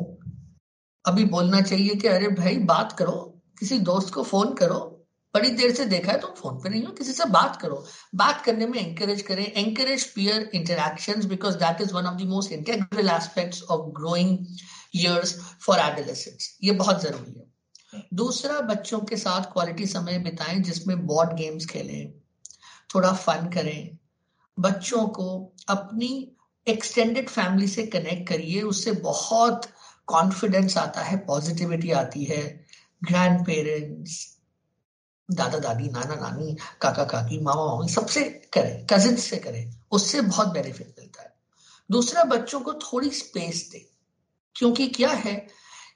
अभी 1.05 1.23
बोलना 1.25 1.61
चाहिए 1.61 1.95
कि 1.95 2.07
अरे 2.07 2.27
भाई, 2.27 2.57
बात 2.57 2.91
करो, 2.91 3.11
किसी 3.59 3.79
दोस्त 3.79 4.13
को 4.13 4.23
फ़ोन 4.23 4.53
करो, 4.53 4.79
बड़ी 5.33 5.49
देर 5.49 5.73
से 5.75 5.85
देखा 5.85 6.11
है 6.11 6.19
तुम 6.19 6.31
फ़ोन 6.31 6.57
पे 6.63 6.69
नहीं 6.69 6.83
हो, 6.83 6.91
किसी 6.91 7.11
से 7.13 7.25
बात 7.29 7.55
करो। 7.61 7.83
बात 8.15 8.43
करने 8.45 8.65
में 8.65 8.79
एंकरेज 8.79 9.21
करें 9.21 9.45
encourage 9.45 10.03
peer 10.05 10.49
interaction 10.55 11.27
because 11.27 11.55
that 11.57 11.81
is 11.81 11.93
one 11.93 12.05
of 12.05 12.17
the 12.17 12.27
most 12.27 12.51
integral 12.51 13.09
aspects 13.09 13.63
of 13.63 13.89
growing 13.91 14.37
years 14.95 15.33
for 15.61 15.79
adolescents 15.79 16.57
ये 16.63 16.71
बहुत 16.73 17.01
ज़रूरी 17.01 17.39
है। 17.39 18.03
दूसरा, 18.13 18.59
बच्चों 18.61 18.99
के 18.99 19.17
साथ 19.17 19.51
क्वालिटी 19.53 19.85
समय 19.87 20.17
बिताएँ 20.19 20.59
जिसमें 20.61 21.05
बोर्ड 21.05 21.33
गेम्स 21.37 21.65
खेलें, 21.65 22.13
थोड़ा 22.95 23.11
फन 23.13 23.49
करें 23.49 23.97
बच्चों 24.57 25.05
को 25.07 25.55
अपनी 25.69 26.37
एक्सटेंडेड 26.67 27.29
फैमिली 27.29 27.67
से 27.67 27.85
कनेक्ट 27.85 28.27
करिए। 28.29 28.61
उससे 28.61 28.91
बहुत 28.91 29.65
कॉन्फिडेंस 30.07 30.77
आता 30.77 31.01
है 31.01 31.17
पॉजिटिविटी 31.17 31.91
आती 31.91 32.23
है। 32.23 32.43
ग्रैंड 33.01 33.45
पेरेंट्स 33.45 34.21
दादा 35.29 35.59
दादी 35.59 35.87
नाना 35.89 36.15
नानी 36.15 36.55
काका 36.81 37.03
काकी 37.03 37.39
मामा 37.39 37.65
मामी 37.65 37.89
सबसे 37.89 38.23
करें 38.53 38.85
कजिन 38.89 39.15
से 39.15 39.37
करें, 39.37 39.73
उससे 39.91 40.21
बहुत 40.21 40.47
बेनिफिट 40.47 40.95
मिलता 40.99 41.23
है। 41.23 41.33
दूसरा, 41.89 42.23
बच्चों 42.23 42.59
को 42.59 42.73
थोड़ी 42.73 43.09
स्पेस 43.09 43.69
दे, 43.71 43.85
क्योंकि 44.55 44.87
क्या 44.87 45.09
है 45.09 45.35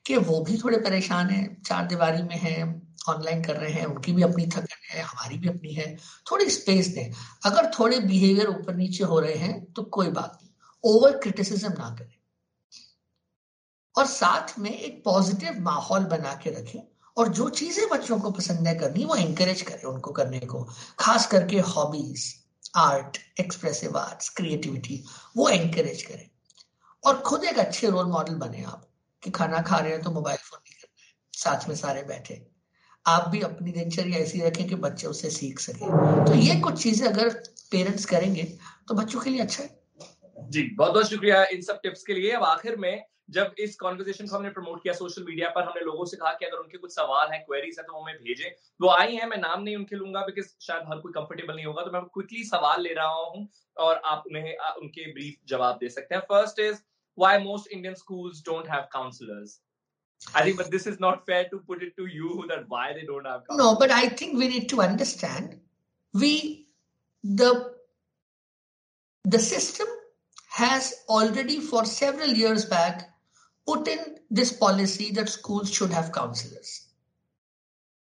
कि 0.06 0.18
वो 0.18 0.40
भी 0.42 0.58
थोड़े 0.58 0.78
परेशान 0.78 1.30
है, 1.30 1.62
चार 1.62 1.88
दीवारी 1.88 2.24
में 2.24 2.38
है 2.38 2.87
ऑनलाइन 3.10 3.44
कर 3.44 3.56
रहे 3.56 3.72
हैं, 3.72 3.86
उनकी 3.86 4.12
भी 4.12 4.24
अपनी 4.24 4.46
थकन 4.48 4.86
है, 4.90 5.02
हमारी 5.02 5.38
भी 5.38 5.50
अपनी 5.50 5.74
है, 5.74 5.96
थोड़ी 6.32 6.50
स्पेस 6.50 6.88
दें। 6.88 7.12
अगर 7.46 7.72
थोड़े 7.80 8.00
बिहेवियर 8.00 8.48
ऊपर 8.48 8.76
नीचे 8.76 9.04
हो 9.04 9.20
रहे 9.20 9.36
हैं 9.36 9.74
तो 9.74 9.84
कोई 9.84 10.10
बात 10.10 10.38
नहीं। 10.42 10.50
ओवर 10.84 11.18
क्रिटिसिज्म 11.18 11.70
ना 11.70 11.90
करें। 11.90 12.16
और 13.96 14.06
साथ 14.06 14.58
में 14.60 14.70
एक 14.72 15.04
पॉजिटिव 15.04 15.60
माहौल 15.60 16.04
बना 16.06 16.34
के 16.34 16.50
रखें 16.50 16.80
और 17.18 17.28
जो 17.28 17.50
चीज़ें 17.50 17.88
बच्चों 17.90 18.20
को 18.20 18.32
पसंद 18.32 18.68
है 18.68 18.76
करनी, 18.76 19.06
वो 19.06 19.16
एंकरेज 19.16 19.62
करें 19.62 19.84
उनको 19.84 20.12
करने 20.12 20.40
को। 20.40 20.64
खास 21.00 21.28
करके 21.28 21.60
hobbies 21.60 22.34
art 22.76 23.18
expressive 23.40 23.98
arts 23.98 24.30
creativity 24.30 25.04
वो 25.38 25.50
एंकरेज 25.50 26.02
करें। 26.04 26.30
और 27.04 27.20
खुद 27.22 27.44
एक 27.44 27.58
अच्छे 27.58 27.90
रोल 27.90 28.06
मॉडल 28.06 28.36
बने 28.36 28.64
आप, 28.64 28.88
कि 29.24 29.30
खाना 29.30 29.62
खा 29.62 29.78
रहे 29.78 29.92
हैं 29.92 30.02
तो 30.02 30.12
मोबाइल 30.12 30.38
फ़ोन 30.38 30.60
नहीं 30.60 30.76
करना 30.76 31.04
है, 31.04 31.14
साथ 31.34 31.68
में 31.70 31.76
सारे 31.76 32.04
बैठे। 32.04 32.57
आप 33.08 33.28
भी 33.30 33.42
अपनी 33.42 33.72
दिनचर्या 33.72 34.20
ऐसी 34.20 34.42
रखें 34.42 34.68
कि 34.68 34.76
बच्चे 34.76 35.08
उससे 35.08 35.30
सीख 35.30 35.60
सके। 35.60 35.90
तो 36.26 36.34
ये 36.36 36.60
कुछ 36.62 36.82
चीज़ें 36.84 37.08
अगर 37.08 37.30
पेरेंट्स 37.72 38.06
करेंगे 38.06 38.44
तो 38.88 38.96
बच्चों 38.96 39.20
के 39.20 39.30
लिए 39.30 39.42
अच्छा 39.42 39.64
है। 39.64 40.50
जी 40.50 40.64
बहुत 40.78 40.94
बहुत 40.94 41.10
शुक्रिया 41.10 41.44
इन 41.54 41.62
सब 41.62 41.80
टिप्स 41.84 42.04
के 42.04 42.14
लिए। 42.14 42.32
अब 42.32 42.44
आखिर 42.44 42.76
में, 42.76 43.04
जब 43.30 43.56
इस 43.60 43.76
कॉन्वर्जेशन 43.76 44.28
को 44.28 44.36
हमने 44.36 44.50
प्रमोट 44.50 44.82
किया 44.84 44.94
सोशल 44.94 45.24
मीडिया 45.24 45.50
पर, 45.50 45.64
हमने 45.64 45.86
लोगों 45.86 46.06
से 46.06 46.18
कहा 46.18 46.32
कि 46.34 46.46
अगर 46.46 46.58
उनके 46.58 46.78
कुछ 46.78 46.92
सवाल 46.92 47.32
हैं 47.32 47.44
क्वेरीज 47.46 47.80
है 47.80 47.86
तो 47.86 48.02
हमें 48.02 48.16
भेजें। 48.16 48.50
वो 48.80 48.90
आई 48.90 49.16
हैं, 49.16 49.28
मैं 49.28 49.38
नाम 49.38 49.64
नहीं 49.64 49.76
उनके 49.76 49.96
लूँगा 49.96 50.22
बिकॉज़ 50.26 50.48
शायद 50.62 50.84
हर 50.90 51.00
कोई 51.00 51.12
कंफर्टेबल 51.12 51.56
नहीं 51.56 51.66
होगा। 51.66 51.84
तो 51.84 51.92
मैं 51.92 52.02
क्विकली 52.14 52.44
सवाल 52.44 52.82
ले 52.82 52.94
रहा 52.94 53.08
हूँ 53.08 53.48
और 53.78 54.02
आप 54.06 54.24
उन्हें 54.28 54.56
उनके 54.82 55.12
ब्रीफ 55.14 55.36
जवाब 55.50 55.78
दे 55.82 55.90
सकते 55.90 56.16
हैं। 56.16 56.22
First 56.30 56.60
is 56.60 56.82
why 57.18 57.38
most 57.44 57.72
Indian 57.72 57.96
schools 57.96 58.40
don't 58.48 58.68
have 58.72 58.84
counselors. 58.96 59.54
I 60.34 60.44
think, 60.44 60.58
but 60.58 60.72
this 60.72 60.88
is 60.88 61.00
not 61.00 61.26
fair 61.26 61.46
to 61.50 61.60
put 61.60 61.84
it 61.84 61.96
to 61.98 62.06
you 62.06 62.46
that 62.50 62.68
why 62.68 62.94
they 62.94 63.06
don't 63.06 63.26
have. 63.26 63.44
No, 63.52 63.76
but 63.76 63.92
I 63.92 64.10
think 64.10 64.38
we 64.38 64.48
need 64.48 64.70
to 64.70 64.82
understand 64.82 65.60
we 66.14 66.68
the 67.24 67.74
the 69.24 69.40
system 69.40 69.88
has 70.50 70.94
already 71.08 71.60
for 71.60 71.86
several 71.86 72.30
years 72.30 72.66
back 72.66 73.10
put 73.68 73.88
in 73.88 74.18
this 74.32 74.54
policy 74.54 75.12
that 75.12 75.30
schools 75.30 75.72
should 75.72 75.92
have 75.92 76.12
counselors. 76.12 76.88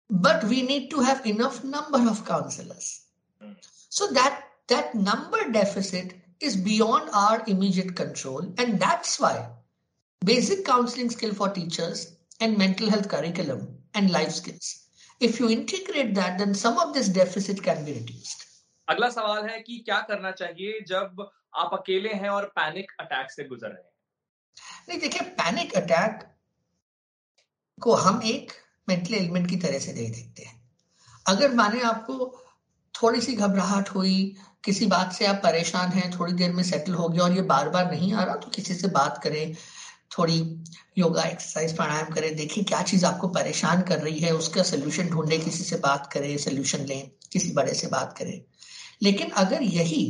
But 0.08 0.44
we 0.44 0.62
need 0.62 0.90
to 0.90 1.00
have 1.00 1.26
enough 1.26 1.62
number 1.64 2.08
of 2.08 2.24
counselors. 2.24 3.04
Hmm. 3.40 3.52
So 3.88 4.10
that 4.12 4.44
that 4.68 4.94
number 4.94 5.50
deficit 5.50 6.14
is 6.40 6.56
beyond 6.56 7.10
our 7.12 7.42
immediate 7.46 7.94
control. 7.94 8.54
And 8.56 8.80
that's 8.80 9.20
why 9.20 9.48
basic 10.22 10.64
counseling 10.64 11.10
skill 11.10 11.34
for 11.34 11.48
teachers 11.48 12.16
and 12.40 12.56
mental 12.56 12.90
health 12.90 13.08
curriculum 13.08 13.68
and 13.94 14.10
life 14.10 14.30
skills. 14.30 14.88
If 15.20 15.40
you 15.40 15.50
integrate 15.50 16.14
that, 16.14 16.38
then 16.38 16.54
some 16.54 16.78
of 16.78 16.94
this 16.94 17.08
deficit 17.08 17.62
can 17.62 17.84
be 17.84 17.92
reduced. 17.94 18.46
अगला 18.88 19.08
सवाल 19.10 19.48
है 19.48 19.58
कि 19.62 19.78
क्या 19.86 19.98
करना 20.08 20.30
चाहिए 20.38 20.80
जब 20.88 21.20
आप 21.56 21.70
अकेले 21.74 22.12
हैं 22.22 22.28
और 22.28 22.44
पैनिक 22.56 22.90
अटैक 23.00 23.30
से 23.30 23.44
गुजर 23.48 23.68
रहे 23.68 23.82
हैं 23.82 24.88
नहीं 24.88 24.98
देखिए 25.00 25.28
पैनिक 25.40 25.74
अटैक 25.76 26.24
को 27.78 27.94
हम 28.06 28.20
एक 28.26 28.52
मेंटल 28.88 29.14
एलिमेंट 29.14 29.48
की 29.50 29.56
तरह 29.64 29.78
से 29.78 29.92
नहीं 29.92 30.10
देखते 30.10 30.42
हैं 30.42 30.58
अगर 31.26 31.54
माने 31.54 31.80
आपको 31.90 32.16
थोड़ी 32.94 33.20
सी 33.20 33.34
घबराहट 33.36 33.94
हुई 33.94 34.16
किसी 34.64 34.86
बात 34.86 35.12
से 35.12 35.26
आप 35.26 35.40
परेशान 35.44 35.92
हैं 35.98 36.10
थोड़ी 36.18 36.32
देर 36.40 36.52
में 36.52 36.62
सेटल 36.70 36.94
हो 36.94 37.08
गया 37.08 37.22
और 37.24 37.36
ये 37.36 37.42
बार 37.52 37.68
बार 37.76 37.90
नहीं 37.90 38.12
आ 38.12 38.24
रहा 38.24 38.34
तो 38.36 38.50
किसी 38.56 38.74
से 38.74 38.88
बात 38.98 39.22
करें 39.24 39.54
थोड़ी 40.10 40.38
योगा 40.98 41.22
एक्सरसाइज 41.22 41.74
प्राणायाम 41.76 42.12
करें 42.14 42.34
देखिए 42.36 42.64
क्या 42.64 42.82
चीज़ 42.82 43.04
आपको 43.06 43.28
परेशान 43.28 43.82
कर 43.82 43.98
रही 43.98 44.18
है, 44.18 44.32
उसका 44.32 44.62
सोल्यूशन 44.62 45.08
ढूंढे, 45.08 45.38
किसी 45.38 45.64
से 45.64 45.76
बात 45.78 46.08
करें 46.12 46.36
सोल्यूशन 46.38 46.84
लें, 46.86 47.10
किसी 47.32 47.50
बड़े 47.52 47.74
से 47.74 47.86
बात 47.88 48.16
करें। 48.18 48.40
लेकिन 49.02 49.30
अगर 49.38 49.62
यही 49.62 50.04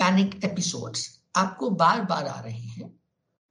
पैनिक 0.00 0.40
एपिसोड्स 0.44 1.08
आपको 1.36 1.70
बार 1.70 2.00
बार 2.02 2.26
आ 2.26 2.40
रहे 2.40 2.52
हैं 2.52 2.92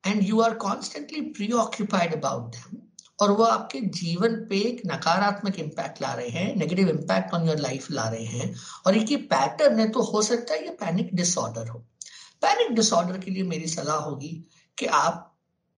and 0.03 0.23
you 0.23 0.41
are 0.41 0.53
constantly 0.57 1.21
preoccupied 1.53 2.13
about 2.13 2.55
them 2.55 2.77
और 3.19 3.31
वो 3.31 3.43
आपके 3.43 3.79
जीवन 3.95 4.35
पे 4.49 4.59
एक 4.59 4.81
नकारात्मक 4.85 5.59
इम्पैक्ट 5.59 6.01
ला 6.01 6.13
रहे 6.13 6.29
हैं 6.29 6.55
negative 6.55 6.89
impact 6.89 7.33
on 7.33 7.47
your 7.47 7.57
life 7.59 7.89
ला 7.91 8.07
रहे 8.09 8.25
हैं, 8.25 8.53
और 8.87 8.97
ये 8.97 9.17
पैटर्न 9.33 9.79
है 9.79 9.89
तो 9.89 10.03
हो 10.03 10.21
सकता 10.21 10.53
है 10.53 10.63
ये 10.63 10.71
पैनिक 10.79 11.13
डिसऑर्डर 11.15 11.67
हो। 11.67 11.79
पैनिक 12.41 12.75
डिसऑर्डर 12.75 13.17
के 13.17 13.31
लिए 13.31 13.43
मेरी 13.43 13.67
सलाह 13.67 13.97
होगी 13.99 14.31
कि 14.77 14.85
आप 14.85 15.25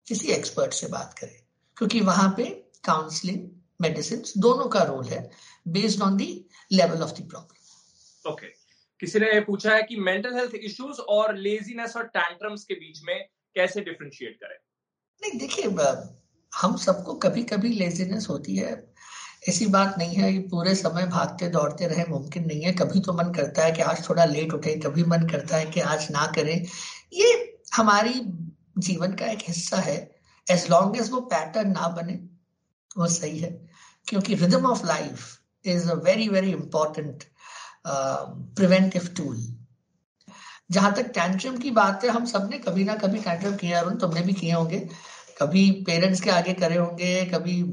किसी 0.09 0.27
एक्सपर्ट 0.27 0.73
से 0.73 0.87
बात 0.87 1.13
करें 1.13 1.35
क्योंकि 1.77 2.01
वहाँ 2.01 2.33
पे 2.37 2.45
काउंसलिंग 2.85 3.49
मेडिसिन 3.81 4.23
दोनों 4.37 4.67
का 4.69 4.83
रोल 4.83 5.05
है 5.05 5.31
based 5.67 6.01
on 6.01 6.17
the 6.17 6.45
level 6.71 7.01
of 7.01 7.11
the 7.11 7.29
problem 7.29 8.31
okay 8.31 8.47
किसी 8.99 9.19
ने 9.19 9.39
पूछा 9.39 9.75
है 9.75 9.83
कि 9.83 9.95
मेंटल 9.95 10.35
हेल्थ 10.35 10.55
इश्यूज़ 10.55 10.99
और 11.01 11.35
लेजीनेस 11.37 11.95
और 11.97 12.03
टैंट्रम्स 12.03 12.63
के 12.63 12.73
बीच 12.73 13.01
में 13.03 13.27
कैसे 13.55 13.81
डिफरेंशिएट 13.81 14.35
करें? 14.35 14.57
नहीं 15.21 15.39
देखिए 15.39 15.65
हम 16.55 16.75
सबको 16.77 17.13
कभी 17.13 17.43
कभी 17.43 17.69
लेजीनेस 17.69 18.27
होती 18.29 18.55
है। 18.55 18.93
ऐसी 19.49 19.65
बात 19.65 19.95
नहीं 19.97 20.15
है 20.15 20.33
कि 20.33 20.39
पूरे 20.39 20.75
समय 20.75 21.05
भागते 21.05 21.47
दौड़ते 21.47 21.87
रहे 21.87 22.03
मुमकिन 22.09 22.45
नहीं 22.45 22.61
है। 22.61 22.73
कभी 22.73 22.99
तो 22.99 23.13
मन 23.13 23.33
करता 23.33 23.63
है 23.63 23.71
कि 23.71 23.81
आज 23.81 24.09
थोड़ा 24.09 24.25
लेट 24.25 24.53
उठे 24.53 24.75
कभी 24.75 25.03
मन 25.03 25.27
करता 25.27 25.57
है 25.57 25.65
कि 25.65 25.79
आज 25.79 26.07
ना 26.11 26.25
करें। 26.35 26.65
ये 27.13 27.57
हमारी 27.73 28.13
जीवन 28.79 29.13
का 29.13 29.25
एक 29.27 29.43
हिस्सा 29.47 29.77
है 29.77 29.97
एज 30.47 30.67
लॉन्ग 30.69 30.97
एज 30.97 31.09
वो 31.11 31.19
पैटर्न 31.33 31.71
ना 31.71 31.87
बने, 31.87 32.13
वो 32.97 33.07
सही 33.07 33.39
है। 33.39 33.51
क्योंकि 34.07 34.35
rhythm 34.35 34.65
of 34.65 34.85
life 34.85 35.37
is 35.65 35.89
a 35.91 35.93
very 36.03 36.27
very 36.29 36.51
important 36.51 37.23
preventive 37.87 39.07
tool 39.17 39.37
जहाँ 40.71 40.93
तक 40.93 41.07
टैंट्रम 41.13 41.57
की 41.57 41.71
बात 41.71 42.03
है, 42.03 42.09
हम 42.09 42.25
सबने 42.25 42.57
कभी 42.57 42.83
ना 42.83 42.95
कभी 42.95 43.19
टैंट्रम 43.19 43.55
किया 43.55 43.79
अरुण, 43.81 43.95
तुमने 43.95 44.21
भी 44.21 44.33
किए 44.33 44.51
होंगे। 44.51 44.79
कभी 45.39 45.71
पेरेंट्स 45.87 46.21
के 46.21 46.29
आगे 46.29 46.53
करे 46.53 46.75
होंगे, 46.77 47.25
कभी 47.25 47.63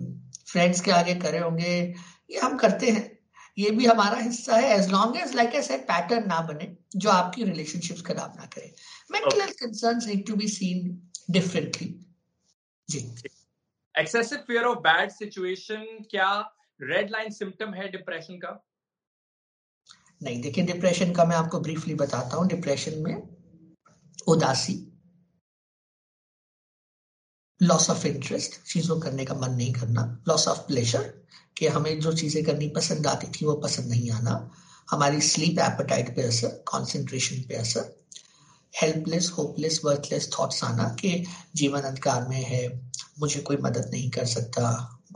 फ्रेंड्स 0.49 0.81
के 0.81 0.91
आगे 0.91 1.15
करे 1.15 1.39
होंगे, 1.39 1.95
ये 2.31 2.39
हम 2.39 2.57
करते 2.57 2.91
हैं। 2.91 3.16
ये 3.59 3.71
भी 3.71 3.87
हमारा 3.87 4.19
हिस्सा 4.19 4.57
है 4.57 4.75
as 4.79 4.91
long 4.91 5.17
as 5.17 5.35
like 5.35 5.55
a 5.55 5.77
pattern 5.89 6.27
ना 6.29 6.41
बने 6.49 6.77
जो 6.97 7.11
आपकी 7.11 7.45
रिलेशनशिप्स 7.45 8.03
खराब 8.03 8.35
ना 8.39 8.47
करे। 8.47 8.75
Mental 9.11 9.41
health 9.41 9.61
concerns 9.61 10.07
need 10.07 10.27
to 10.27 10.37
be 10.37 10.49
seen 10.49 10.91
differently 11.31 11.89
ji. 12.89 12.99
Excessive 13.95 14.39
fear 14.47 14.65
of 14.65 14.79
bad 14.81 15.11
situation 15.11 15.85
क्या 16.11 16.29
रेड 16.81 17.11
लाइन 17.11 17.31
सिम्टम 17.33 17.75
है 17.75 17.89
डिप्रेशन 17.93 18.39
का? 18.39 18.51
नहीं 20.21 20.41
देखिए 20.43 20.65
डिप्रेशन 20.65 21.13
का 21.13 21.25
मैं 21.25 21.37
आपको 21.37 21.61
ब्रीफली 21.61 21.95
बताता 21.95 22.37
हूँ। 22.37 22.47
डिप्रेशन 22.49 22.99
में 22.99 23.17
उदासी 24.29 24.75
लॉस 27.61 27.89
ऑफ़ 27.91 28.07
इंटरेस्ट 28.07 28.61
चीज़ों 28.67 28.99
करने 29.01 29.25
का 29.25 29.35
मन 29.35 29.51
नहीं 29.51 29.73
करना 29.73 30.03
लॉस 30.29 30.49
ऑफ़ 30.49 30.59
प्लेजर 30.59 31.13
कि 31.57 31.67
हमें 31.67 32.01
जो 32.01 32.13
चीज़ें 32.13 32.45
करनी 32.45 32.69
पसंद 32.69 33.07
आती 33.07 33.27
थी 33.27 33.47
वो 33.47 33.55
पसंद 33.55 33.87
नहीं 33.87 34.11
आना, 34.11 34.51
हमारी 34.91 35.21
स्लीप 35.21 35.59
एपेटाइट 35.59 36.15
पे 36.17 36.23
असर 36.23 36.49
कॉन्सेंट्रेशन 36.69 37.43
पे 37.49 37.55
असर 37.55 37.95
हेल्पलेस 38.83 39.31
होपलेस 39.39 39.81
वर्थलेस 39.85 40.31
थॉट्स 40.39 40.63
आना 40.65 40.89
कि 41.01 41.25
जीवन 41.57 41.81
अंधकार 41.81 42.29
में 42.29 42.43
है, 42.45 42.69
मुझे 43.21 43.41
कोई 43.41 43.57
मदद 43.57 43.91
नहीं 43.93 44.11
कर 44.11 44.27
सकता, 44.27 44.69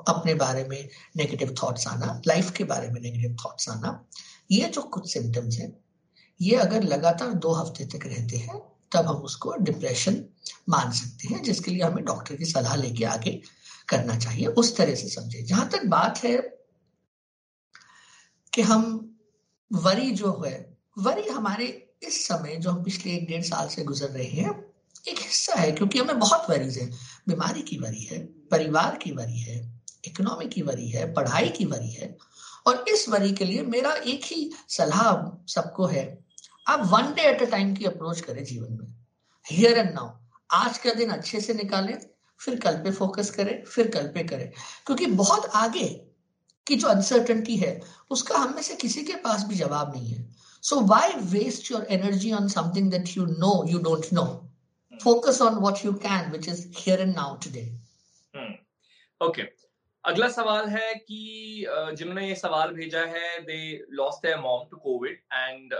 अपने 0.09 0.35
बारे 0.35 0.64
में 0.64 0.88
नेगेटिव 1.16 1.54
थॉट्स 1.62 1.87
आना 1.87 2.20
लाइफ 2.26 2.50
के 2.50 2.64
बारे 2.64 2.88
में 2.88 3.00
नेगेटिव 3.00 3.37
थॉट्स 3.44 3.68
आना, 3.68 4.06
ये 4.50 4.68
जो 4.68 4.82
कुछ 4.82 5.12
सिम्टम्स 5.12 5.59
हैं, 5.59 5.73
ये 6.40 6.56
अगर 6.56 6.82
लगातार 6.82 7.32
दो 7.35 7.52
हफ़्ते 7.52 7.85
तक 7.85 8.06
रहते 8.06 8.37
हैं 8.37 8.62
तब 8.92 9.06
हम 9.06 9.16
उसको 9.16 9.54
डिप्रेशन 9.61 10.25
मान 10.69 10.93
सकते 10.93 11.28
हैं, 11.28 11.43
जिसके 11.43 11.71
लिए 11.71 11.82
हमें 11.82 12.04
डॉक्टर 12.04 12.36
की 12.36 12.45
सलाह 12.45 12.75
लेके 12.75 13.04
आगे 13.04 13.43
करना 13.88 14.19
चाहिए। 14.19 14.47
उस 14.47 14.76
तरह 14.76 14.95
से 14.95 15.08
समझे। 15.08 15.43
जहाँ 15.43 15.69
तक 15.69 15.84
बात 15.84 16.25
है 16.25 16.36
कि 18.54 18.62
हम 18.62 19.06
वरी 19.73 20.10
जो 20.10 20.43
है, 20.47 20.78
वरी 20.99 21.28
हमारे 21.28 21.93
इस 22.02 22.26
समय 22.28 22.56
जो 22.56 22.71
हम 22.71 22.84
पिछले 22.84 23.12
एक 23.12 23.26
डेढ़ 23.26 23.43
साल 23.43 23.69
से 23.69 23.84
गुजर 23.84 24.08
रहे 24.08 24.28
हैं, 24.28 24.73
एक 25.08 25.19
हिस्सा 25.19 25.54
है, 25.54 25.73
क्योंकि 25.73 25.99
हमें 25.99 26.19
बहुत 26.19 26.47
वरीज 26.50 26.78
है। 26.78 26.91
बीमारी 27.28 27.62
की 27.62 27.78
वरी 27.78 28.04
है, 28.04 28.19
परिवार 28.25 28.97
की 28.97 29.12
वरी 29.12 29.38
है 29.38 29.80
इकोनॉमी 30.04 30.49
की 30.49 30.62
वरी 30.62 30.88
है, 30.88 31.15
पढ़ाई 31.15 31.49
की 31.49 31.65
वरी 31.65 31.91
है। 31.91 32.17
और 32.67 32.84
इस 32.88 33.08
वरी 33.08 33.32
के 33.32 33.45
लिए 33.45 33.62
मेरा 33.62 33.93
एक 33.93 34.21
ही 34.25 34.50
सलाह 34.69 35.45
सबको 35.52 35.86
है 35.86 36.29
आप 36.71 36.80
one 36.87 37.13
day 37.15 37.23
at 37.28 37.43
a 37.43 37.47
time 37.50 37.75
की 37.75 37.85
अप्रोच 37.85 38.21
करें 38.21 38.43
जीवन 38.45 38.73
में। 38.73 38.95
हियर 39.47 39.78
एंड 39.78 39.91
नाउ 39.95 40.11
आज 40.50 40.78
का 40.78 40.93
दिन 40.95 41.11
अच्छे 41.11 41.41
से 41.41 41.54
निकालें 41.54 41.97
फिर 42.41 42.59
कल 42.61 42.76
पे 42.85 42.91
फोकस 42.91 43.30
करें 43.30 43.63
फिर 43.65 43.89
कल 43.91 44.06
पे 44.15 44.23
करें। 44.25 44.50
क्योंकि 44.87 45.06
बहुत 45.06 45.47
आगे 45.54 45.89
की 46.67 46.76
जो 46.76 46.89
अनसर्टनिटी 46.89 47.56
है 47.56 47.80
उसका 48.11 48.39
हम 48.39 48.54
में 48.54 48.63
से 48.63 48.75
किसी 48.76 49.02
के 49.04 49.15
पास 49.25 49.45
भी 49.47 49.54
जवाब 49.54 49.93
नहीं 49.97 50.13
है। 50.13 50.28
So 50.65 50.80
why 50.87 51.13
waste 51.33 51.71
your 51.71 51.87
energy 51.91 52.33
on 52.33 52.49
something 52.49 52.91
that 52.91 53.17
you 53.17 53.25
know 53.26 53.52
you 53.69 53.78
don't 53.89 54.06
know 54.13 54.25
focus 54.93 55.41
on 55.43 55.54
what 55.65 55.85
you 55.85 55.93
can 56.06 56.30
which 56.33 56.49
is 56.49 56.67
here 56.78 57.00
and 57.00 57.15
now 57.17 57.37
today 57.45 57.65
okay 59.21 59.43
अगला 60.04 60.28
सवाल 60.28 60.69
है 60.69 60.95
कि 60.95 61.67
जिन्होंने 61.71 62.28
ये 62.28 62.34
सवाल 62.34 62.69
भेजा 62.69 63.00
है 63.00 63.41
they 63.41 63.86
lost 63.91 64.26
their 64.26 64.39
mom 64.39 64.69
to 64.71 64.76
covid 64.76 65.21
and 65.32 65.71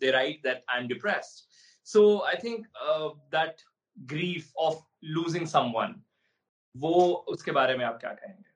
they 0.00 0.10
write 0.10 0.42
that 0.42 0.64
I 0.70 0.80
am 0.80 0.88
depressed 0.88 1.50
so 1.84 2.20
I 2.20 2.34
think 2.44 2.66
that 3.16 3.56
grief 3.98 4.52
of 4.56 4.84
losing 5.04 5.46
someone 5.46 6.02
वो 6.76 7.12
उसके 7.28 7.50
बारे 7.50 7.76
में 7.76 7.84
आप 7.84 7.98
क्या 8.00 8.10
कहेंगे? 8.10 8.52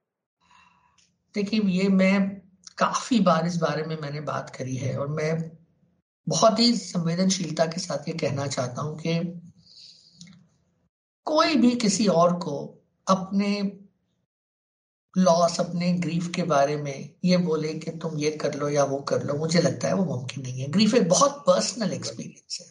देखिए, 1.35 1.61
ये 1.61 1.89
मैं 1.89 2.43
काफ़ी 2.79 3.21
बार 3.21 3.47
इस 3.47 3.57
बारे 3.57 3.83
में 3.83 4.01
मैंने 4.01 4.21
बात 4.21 4.57
करी 4.57 4.77
है 4.77 4.99
और 4.99 5.09
मैं 5.09 5.57
बहुत 6.29 6.59
ही 6.59 6.77
संवेदनशीलता 6.77 7.67
के 7.67 7.81
साथ 7.81 8.09
ये 8.09 8.15
कहना 8.15 8.47
चाहता 8.47 8.83
हूँ 8.83 8.99
कि 8.99 9.43
कोई 11.25 11.55
भी 11.55 11.77
किसी 11.77 12.07
और 12.07 12.33
को 12.33 12.85
अपने 13.09 13.79
लॉस 15.17 15.61
अपने 15.61 15.93
ग्रीफ 15.93 16.31
के 16.35 16.43
बारे 16.43 16.77
में 16.77 17.11
ये 17.25 17.37
बोले 17.37 17.73
कि 17.75 17.91
तुम 17.91 18.19
ये 18.19 18.31
कर 18.31 18.55
लो 18.55 18.69
या 18.69 18.85
वो 18.85 18.99
कर 18.99 19.23
लो, 19.23 19.35
मुझे 19.35 19.61
लगता 19.61 19.89
है 19.89 19.95
वो 19.95 20.05
मुमकिन 20.05 20.43
नहीं 20.43 20.61
है। 20.61 20.69
ग्रीफ 20.69 20.95
एक 20.95 21.09
बहुत 21.09 21.45
पर्सनल 21.47 21.93
एक्सपीरियंस 21.93 22.59
है। 22.61 22.67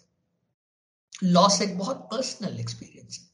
लॉस 1.24 1.62
एक 1.62 1.78
बहुत 1.78 2.08
पर्सनल 2.12 2.60
एक्सपीरियंस 2.60 3.18
है। 3.20 3.30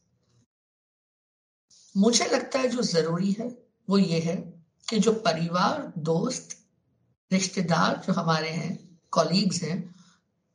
मुझे 1.96 2.24
लगता 2.24 2.58
है 2.58 2.68
जो 2.68 2.82
ज़रूरी 2.82 3.32
है 3.32 3.48
वो 3.88 3.98
ये 3.98 4.20
है 4.20 4.36
कि 4.88 4.98
जो 4.98 5.12
परिवार, 5.12 5.92
दोस्त, 5.98 6.56
रिश्तेदार 7.32 8.02
जो 8.06 8.12
हमारे 8.12 8.50
हैं 8.50 8.98
कॉलीग्स 9.12 9.62
हैं 9.62 9.94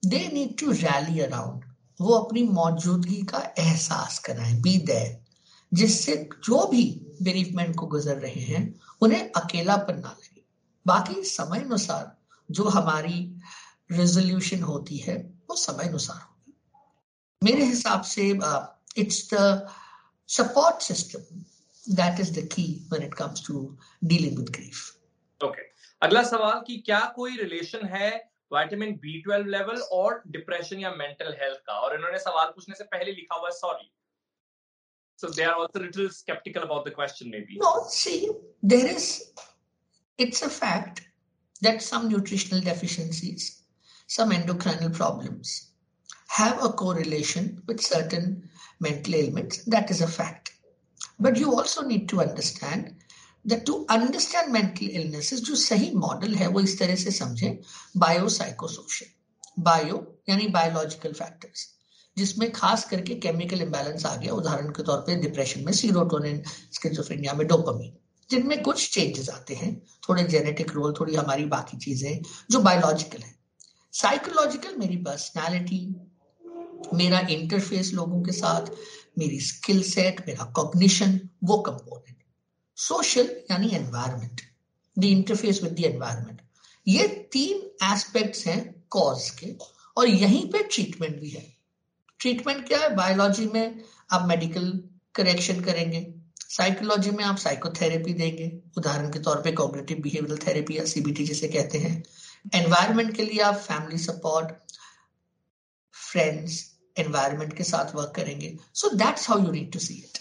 they 0.04 0.28
need 0.28 0.58
to 0.60 0.72
rally 0.72 1.20
around 1.20 1.64
वो 2.02 2.14
अपनी 2.14 2.44
मौजूदगी 2.44 3.22
का 3.24 3.40
एहसास 3.60 4.20
कराएँ। 4.20 4.62
बी 4.62 4.78
देयर 4.78 5.27
जिससे 5.72 6.16
जो 6.44 6.66
भी 6.68 6.84
बेरीफमेंट 7.22 7.76
को 7.76 7.88
गुजर 7.88 8.18
रहे 8.18 8.42
हैं, 8.42 8.80
उन्हें 9.02 9.32
अकेलापन 9.32 10.00
ना 10.00 10.10
लगे। 10.10 10.44
बाकी 10.86 11.24
समय 11.26 11.60
अनुसार 11.60 12.16
जो 12.50 12.64
हमारी 12.70 13.20
रेजोल्यूशन 13.92 14.62
होती 14.64 14.98
है, 14.98 15.18
वो 15.50 15.56
समय 15.56 15.88
अनुसार 15.88 16.18
होगी 16.18 16.54
मेरे 17.42 17.66
हिसाब 17.66 18.02
से 18.04 18.30
it's 18.98 19.30
the 19.34 19.70
support 20.30 20.82
system 20.82 21.44
that 21.86 22.20
is 22.20 22.32
the 22.40 22.48
key 22.54 22.66
when 22.92 23.06
it 23.08 23.14
comes 23.14 23.46
to 23.48 23.78
dealing 24.04 24.38
with 24.38 24.50
grief 24.50 25.44
okay 25.44 25.62
अगला 26.02 26.24
सवाल 26.24 26.62
कि 26.68 26.78
क्या 26.86 27.00
कोई 27.16 27.38
रिलेशन 27.38 27.86
है 27.88 28.10
विटामिन 28.52 28.96
बी 29.02 29.22
ट्वेल्व 29.22 29.48
लेवल 29.50 29.82
और 29.92 30.22
डिप्रेशन 30.28 30.80
या 30.80 30.92
मेंटल 30.92 31.36
हेल्थ 31.42 31.60
का? 31.68 31.74
और 31.74 31.96
इन्होंने 31.96 32.20
सवाल 32.20 32.48
पूछने 32.48 32.76
से 32.76 32.84
पहले 32.84 33.12
लिखा 33.12 33.36
हुआ 33.36 33.50
है 33.50 33.56
sorry 33.56 33.92
So 35.17 35.29
they 35.29 35.45
are 35.45 35.55
also 35.55 35.79
a 35.79 35.83
little 35.83 36.11
skeptical 36.11 36.65
about 36.65 36.85
the 36.85 36.91
question, 36.91 37.31
maybe. 37.31 37.57
No, 37.59 37.85
see, 37.89 38.31
there 38.63 38.87
is, 38.87 39.33
it's 40.19 40.43
a 40.43 40.51
fact 40.51 41.03
that 41.61 41.83
some 41.83 42.09
nutritional 42.09 42.61
deficiencies, 42.61 43.63
some 44.09 44.31
endocrinal 44.31 44.93
problems 44.93 45.71
have 46.29 46.65
a 46.65 46.71
correlation 46.71 47.63
with 47.67 47.81
certain 47.81 48.49
mental 48.81 49.15
ailments. 49.15 49.65
That 49.67 49.91
is 49.91 50.01
a 50.01 50.09
fact. 50.09 50.53
But 51.21 51.37
you 51.37 51.53
also 51.53 51.83
need 51.83 52.09
to 52.09 52.21
understand 52.21 52.97
that 53.45 53.67
to 53.67 53.85
understand 53.89 54.53
mental 54.53 54.89
illnesses, 54.91 55.41
जो 55.41 55.55
सही 55.55 55.91
model 55.95 56.35
है 56.35 56.47
वो 56.47 56.61
इस 56.61 56.79
तरह 56.79 56.95
से 56.95 57.11
समझें 57.11 57.59
biopsychosocial 57.97 59.07
bio 59.59 60.23
यानी 60.29 60.47
biological 60.57 61.13
factors 61.13 61.67
जिसमें 62.18 62.52
खास 62.52 62.84
करके 62.86 63.16
केमिकल 63.18 63.62
इम्बेलेंस 63.62 64.06
आ 64.06 64.16
गया। 64.16 64.34
उदाहरण 64.34 64.70
के 64.72 64.84
तौर 64.84 64.98
पे 65.00 65.16
डिप्रेशन 65.22 65.64
में 65.64 65.72
सीरोटोनिन 65.74 66.42
स्किजोफ्रेनिया 66.74 67.34
में 67.34 67.46
डोपामिन 67.48 67.94
जिनमें 68.30 68.62
कुछ 68.64 68.90
चेंजेस 68.94 69.30
आते 69.30 69.56
हैं। 69.56 69.76
थोड़े 70.10 70.24
जेनेटिक 70.26 70.72
रोल 70.72 70.94
थोड़ी 71.00 71.16
हमारी 71.16 71.46
बाकी 71.48 71.78
चीज़ें 71.78 72.22
जो 72.52 72.60
बायोलॉजिकल 72.60 73.22
है। 73.22 73.36
साइकोलॉजिकल 73.94 74.76
मेरी 74.78 74.98
पर्सनैलिटी 75.04 75.80
मेरा 76.94 77.20
इंटरफेस 77.20 77.92
लोगों 77.94 78.22
के 78.24 78.32
साथ, 78.32 78.70
मेरी 79.18 79.40
स्किल 79.40 79.82
सेट 79.84 80.24
मेरा 80.28 80.46
कॉग्निशन 80.56 81.20
वो 81.44 81.58
कंपोनेंट 81.58 82.16
सोशल 82.78 83.30
यानी 83.52 83.70
environment 83.76 84.42
the 84.98 85.04
interface 85.06 85.64
with 85.64 85.74
the 85.74 85.84
environment 85.86 86.42
ये 86.88 87.08
तीन 87.32 87.62
एस्पेक्ट्स 87.86 88.46
हैं 88.48 88.60
कॉज 88.90 89.30
के, 89.30 89.56
और 89.98 90.08
यहीं 90.08 90.46
पे 90.52 90.64
ट्रीटमेंट 90.64 91.20
भी 91.22 91.30
है। 91.30 91.57
ट्रीटमेंट 92.20 92.68
क्या 92.68 92.80
है? 92.80 92.96
बायोलॉजी 92.96 93.46
में 93.46 93.84
आप 94.12 94.28
मेडिकल 94.28 94.84
करेक्शन 95.16 95.62
करेंगे। 95.62 96.14
साइकोलॉजी 96.50 97.12
में 97.12 97.24
आप 97.24 97.38
साइकोथेरेपी 97.38 98.14
देंगे। 98.14 98.62
उदाहरण 98.78 99.12
के 99.12 99.20
तौर 99.20 99.42
पे 99.42 99.52
कॉग्निटिव 99.52 99.98
बिहेवियरल 99.98 100.38
थेरेपी 100.38 100.78
या 100.78 100.86
सीबीटी 100.86 101.26
जिसे 101.26 101.48
कहते 101.48 101.78
हैं। 101.78 102.04
एनवायरमेंट 102.56 103.16
के 103.16 103.24
लिए 103.24 103.40
आप 103.42 103.56
फैमिली 103.56 103.98
सपोर्ट 103.98 104.54
फ्रेंड्स 105.94 106.80
एनवायरमेंट 107.00 107.58
के 107.58 107.64
साथ 107.64 107.96
वर्क 107.96 108.14
करेंगे। 108.16 108.58
So 108.74 108.90
that's 108.90 109.30
how 109.30 109.46
you 109.46 109.52
need 109.52 109.72
to 109.72 109.80
see 109.80 109.94
it 109.94 110.18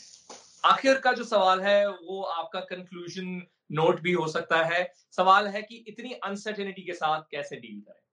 आखिर 0.64 0.98
का 0.98 1.12
जो 1.12 1.24
सवाल 1.24 1.60
है, 1.60 1.88
वो 1.88 2.22
आपका 2.22 2.60
कंक्लूजन 2.60 3.46
नोट 3.72 4.00
भी 4.00 4.12
हो 4.12 4.28
सकता 4.28 4.64
है। 4.64 4.92
सवाल 5.16 5.46
है 5.46 5.62
कि 5.62 5.84
इतनी 5.88 6.12
अनसर्टेनिटी 6.12 6.82
के 6.82 6.92
साथ 6.92 7.22
कैसे 7.30 7.56
डील 7.56 7.80
करें? 7.80 8.05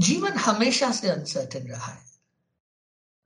जीवन 0.00 0.32
हमेशा 0.32 0.92
से 0.92 1.08
अनसर्टेन 1.08 1.66
रहा 1.66 1.92
है। 1.92 2.02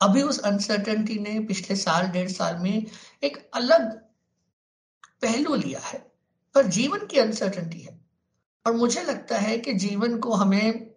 अभी 0.00 0.22
उस 0.22 0.38
अनसर्टेनिटी 0.38 1.18
ने 1.18 1.40
पिछले 1.40 1.76
साल, 1.76 2.06
डेढ़ 2.06 2.30
साल 2.30 2.56
में 2.56 2.87
एक 3.24 3.50
अलग 3.54 3.98
पहलू 5.22 5.54
लिया 5.54 5.80
है, 5.80 6.12
पर 6.54 6.66
जीवन 6.66 7.06
की 7.06 7.18
अनसर्टेनिटी 7.18 7.80
है। 7.80 8.00
और 8.66 8.72
मुझे 8.72 9.02
लगता 9.02 9.38
है 9.38 9.58
कि 9.58 9.74
जीवन 9.74 10.18
को 10.18 10.34
हमें 10.34 10.90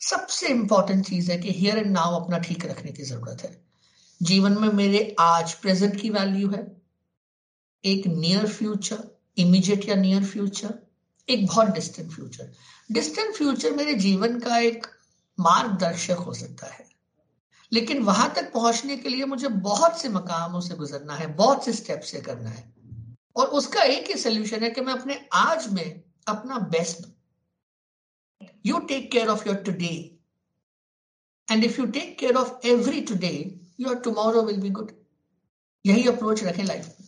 सबसे 0.00 0.48
इंपॉर्टेंट 0.48 1.06
चीज़ 1.06 1.32
है 1.32 1.38
कि 1.38 1.52
हियर 1.52 1.78
एंड 1.78 1.86
नाउ 1.86 2.24
अपना 2.24 2.38
ठीक 2.38 2.64
रखने 2.64 2.92
की 2.92 3.02
ज़रूरत 3.02 3.42
है। 3.42 3.64
जीवन 4.22 4.52
में 4.52 4.68
मेरे 4.68 5.16
आज 5.20 5.54
प्रेजेंट 5.54 6.00
की 6.00 6.10
वैल्यू 6.10 6.50
है। 6.50 6.82
एक 7.84 8.06
नियर 8.06 8.46
फ्यूचर 8.46 9.18
इमीडिएट 9.38 9.88
या 9.88 9.94
नियर 9.94 10.24
फ्यूचर 10.24 10.87
एक 11.30 11.46
बहुत 11.46 11.66
डिस्टेंट 11.66 12.12
फ्यूचर 12.12 12.52
डिस्टेंट 12.92 13.34
फ्यूचर 13.34 13.72
मेरे 13.72 13.94
जीवन 13.94 14.40
का 14.40 14.58
एक 14.58 14.86
मार्गदर्शक 15.40 16.16
हो 16.16 16.34
सकता 16.34 16.66
है। 16.66 16.88
लेकिन 17.72 18.02
वहाँ 18.02 18.34
तक 18.34 18.52
पहुँचने 18.52 18.96
के 18.96 19.08
लिए 19.08 19.24
मुझे 19.24 19.48
बहुत 19.48 20.00
से 20.00 20.08
मकामों 20.08 20.60
से 20.60 20.74
गुजरना 20.74 21.14
है 21.14 21.26
बहुत 21.26 21.64
से 21.64 21.72
स्टेप 21.72 22.00
से 22.00 22.20
करना 22.20 22.50
है। 22.50 22.74
और 23.36 23.46
उसका 23.46 23.82
एक 23.82 24.06
ही 24.08 24.14
सोल्यूशन 24.14 24.62
है 24.62 24.70
कि 24.70 24.80
मैं 24.80 24.92
अपने 24.92 25.28
आज 25.32 25.72
में 25.72 26.02
अपना 26.28 26.58
best 26.58 27.08
you 28.66 28.78
take 28.78 29.10
care 29.12 29.28
of 29.28 29.48
your 29.48 29.56
today. 29.56 30.04
And 31.50 31.64
if 31.64 31.80
you 31.80 31.86
take 31.86 32.18
care 32.18 32.34
of 32.34 32.66
every 32.66 33.02
today, 33.02 33.50
your 33.80 34.02
tomorrow 34.06 34.46
will 34.46 34.60
be 34.60 34.70
good 34.70 34.92
यही 35.86 36.08
अप्रोच 36.08 36.44
रखें 36.44 36.64
लाइफ 36.64 36.86
में। 37.00 37.07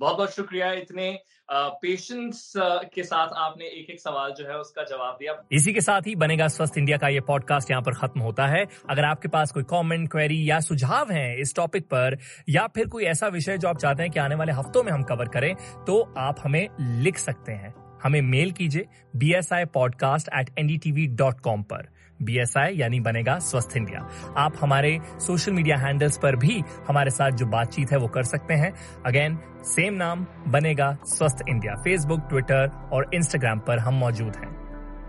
बहुत 0.00 0.16
बहुत 0.16 0.34
शुक्रिया 0.34 0.72
इतने 0.72 1.18
पेशेंस 1.52 2.52
के 2.94 3.02
साथ 3.02 3.28
आपने 3.36 3.64
एक 3.68 3.90
एक 3.90 4.00
सवाल 4.00 4.32
जो 4.32 4.44
है 4.44 4.58
उसका 4.58 4.82
जवाब 4.84 5.16
दिया। 5.20 5.34
इसी 5.52 5.72
के 5.72 5.80
साथ 5.80 6.06
ही 6.06 6.14
बनेगा 6.14 6.48
स्वस्थ 6.48 6.78
इंडिया 6.78 6.96
का 6.96 7.08
ये 7.08 7.20
पॉडकास्ट 7.20 7.70
यहाँ 7.70 7.82
पर 7.82 7.94
खत्म 7.94 8.20
होता 8.20 8.46
है। 8.46 8.64
अगर 8.90 9.04
आपके 9.04 9.28
पास 9.28 9.52
कोई 9.52 9.62
कमेंट, 9.62 10.08
क्वेरी 10.10 10.38
या 10.50 10.60
सुझाव 10.60 11.12
हैं 11.12 11.36
इस 11.36 11.54
टॉपिक 11.56 11.84
पर 11.84 12.18
या 12.48 12.66
फिर 12.66 12.88
कोई 12.88 13.04
ऐसा 13.06 13.28
विषय 13.28 13.58
जो 13.58 13.68
आप 13.68 13.78
चाहते 13.78 14.02
हैं 14.02 14.12
कि 14.12 14.20
आने 14.20 14.34
वाले 14.34 14.52
हफ्तों 14.52 14.82
में 14.82 14.92
हम 14.92 15.02
कवर 15.02 15.28
करें 15.28 15.54
तो 15.86 16.00
आप 16.18 16.36
हमें 16.44 16.66
लिख 17.02 17.18
सकते 17.18 17.52
हैं। 17.52 17.74
हमें 18.02 18.20
मेल 18.22 18.50
कीजिए 18.52 18.86
B 19.16 19.32
S 19.34 19.52
I 19.52 19.64
podcast 19.74 20.28
at 20.34 20.58
N 20.58 20.66
D 20.66 20.76
TV 20.78 21.06
dot 21.16 21.40
com 21.40 21.62
पर। 21.62 21.88
बी 22.22 22.38
एस 22.38 22.56
आई 22.56 22.76
यानी 22.76 23.00
बनेगा 23.00 23.38
स्वस्थ 23.38 23.76
इंडिया। 23.76 24.08
आप 24.36 24.54
हमारे 24.60 24.98
सोशल 25.20 25.52
मीडिया 25.52 25.76
हैंडल्स 25.76 26.18
पर 26.18 26.36
भी 26.36 26.62
हमारे 26.88 27.10
साथ 27.10 27.30
जो 27.30 27.46
बातचीत 27.46 27.92
है 27.92 27.98
वो 27.98 28.08
कर 28.08 28.22
सकते 28.22 28.54
हैं। 28.54 28.72
अगेन 29.06 29.38
सेम 29.64 29.94
नाम, 29.94 30.26
बनेगा 30.48 30.96
स्वस्थ 31.04 31.48
इंडिया। 31.48 31.74
फेसबुक 31.74 32.28
ट्विटर 32.28 32.68
और 32.92 33.10
इंस्टाग्राम 33.14 33.58
पर 33.58 33.78
हम 33.78 33.94
मौजूद 33.94 34.36
हैं। 34.36 34.50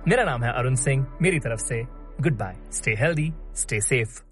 मेरा 0.07 0.23
नाम 0.23 0.43
है 0.43 0.51
अरुण 0.51 0.75
सिंह। 0.75 1.05
मेरी 1.21 1.39
तरफ़ 1.39 1.59
से 1.59 1.83
good 2.21 2.37
bye 2.37 2.57
stay 2.71 2.95
healthy 2.95 3.33
stay 3.55 3.81
safe 3.81 4.28